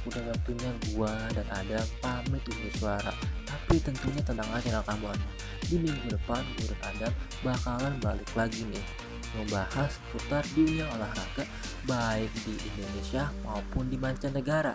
Udah 0.07 0.23
waktunya 0.31 0.69
gua 0.95 1.11
dan 1.35 1.47
Adam 1.51 1.85
pamit 1.99 2.43
undur 2.47 2.73
suara. 2.79 3.11
Tapi 3.43 3.75
tentunya 3.83 4.23
tenang 4.23 4.49
aja 4.55 4.79
rekan 4.79 4.97
buana. 5.03 5.27
Di 5.67 5.75
minggu 5.75 6.07
depan 6.15 6.39
gua 6.39 6.65
dan 6.71 6.81
Adam 6.95 7.13
bakalan 7.43 7.93
balik 7.99 8.31
lagi 8.39 8.63
nih 8.71 9.08
membahas 9.37 9.93
seputar 9.93 10.41
dunia 10.55 10.89
olahraga 10.95 11.45
baik 11.85 12.31
di 12.45 12.53
Indonesia 12.57 13.29
maupun 13.45 13.89
di 13.89 13.97
mancanegara. 13.97 14.73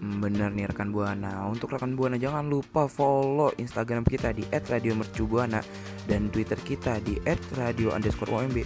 Bener 0.00 0.56
nih 0.56 0.72
rekan 0.72 0.88
buana. 0.88 1.44
Untuk 1.52 1.76
rekan 1.76 1.92
buana 1.98 2.16
jangan 2.16 2.48
lupa 2.48 2.88
follow 2.88 3.52
Instagram 3.60 4.08
kita 4.08 4.32
di 4.32 4.40
@radiomercubuana 4.48 5.60
dan 6.08 6.32
Twitter 6.32 6.56
kita 6.56 6.96
di 7.04 7.20
@radio_omb. 7.52 8.56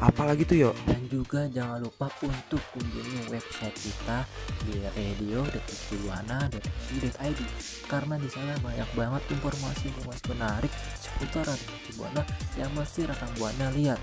Apalagi 0.00 0.48
tuh 0.48 0.56
yo? 0.56 0.72
Dan 0.88 1.04
juga 1.12 1.44
jangan 1.52 1.84
lupa 1.84 2.08
untuk 2.24 2.56
kunjungi 2.72 3.28
website 3.28 3.76
kita 3.76 4.24
di 4.64 4.80
radio.cibuana.id 4.80 7.40
karena 7.84 8.16
di 8.16 8.28
sana 8.32 8.56
banyak 8.64 8.88
banget 8.96 9.22
informasi-informasi 9.28 10.24
menarik 10.32 10.72
seputar 10.96 11.52
Radio 11.52 11.76
Cibuana 11.84 12.24
yang 12.56 12.72
mesti 12.72 13.04
rekan 13.04 13.28
buana 13.36 13.68
lihat. 13.76 14.00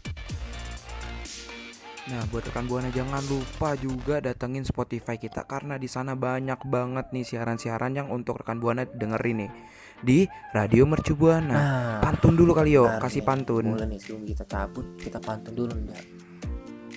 Nah, 2.07 2.23
buat 2.31 2.39
rekan 2.47 2.71
buana 2.71 2.87
jangan 2.87 3.19
lupa 3.27 3.75
juga 3.75 4.23
datengin 4.23 4.63
Spotify 4.63 5.19
kita 5.19 5.43
karena 5.43 5.75
di 5.75 5.91
sana 5.91 6.15
banyak 6.15 6.63
banget 6.63 7.11
nih 7.11 7.27
siaran-siaran 7.27 7.99
yang 7.99 8.07
untuk 8.07 8.39
rekan 8.39 8.63
buana 8.63 8.87
dengerin 8.87 9.43
nih 9.43 9.51
di 9.99 10.19
Radio 10.55 10.87
Mercu 10.87 11.19
Buana. 11.19 11.51
Nah, 11.51 11.99
Pantun 11.99 12.39
dulu 12.39 12.55
kali 12.55 12.79
yo, 12.79 12.87
kasih 13.03 13.19
nih. 13.19 13.27
pantun. 13.27 13.65
Boleh 13.75 13.87
nih 13.91 13.99
sebelum 13.99 14.23
kita 14.23 14.43
cabut 14.47 14.87
kita 14.95 15.19
pantun 15.19 15.51
dulu 15.51 15.75
nih. 15.75 15.99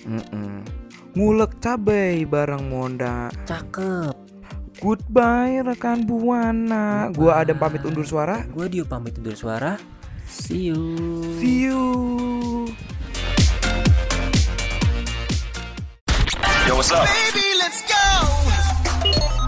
Mm-mm. 0.07 0.63
Ngulek 1.19 1.59
cabai 1.59 2.23
bareng 2.23 2.71
Monda. 2.71 3.27
Cakep. 3.43 4.15
Goodbye 4.79 5.59
rekan 5.61 6.07
Buana. 6.07 7.11
Gua 7.11 7.43
ada 7.43 7.51
pamit 7.51 7.83
undur 7.83 8.07
suara. 8.07 8.47
Gue 8.47 8.71
Dio 8.71 8.87
pamit 8.87 9.13
undur 9.19 9.35
suara. 9.35 9.75
See 10.25 10.71
you. 10.71 10.95
See 11.37 11.67
you. 11.67 12.60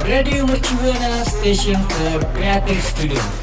Radio 0.05 0.45
Mercubuana 0.45 1.25
Station 1.25 1.81
for 1.89 2.23
Creative 2.35 2.79
Studio. 2.83 3.42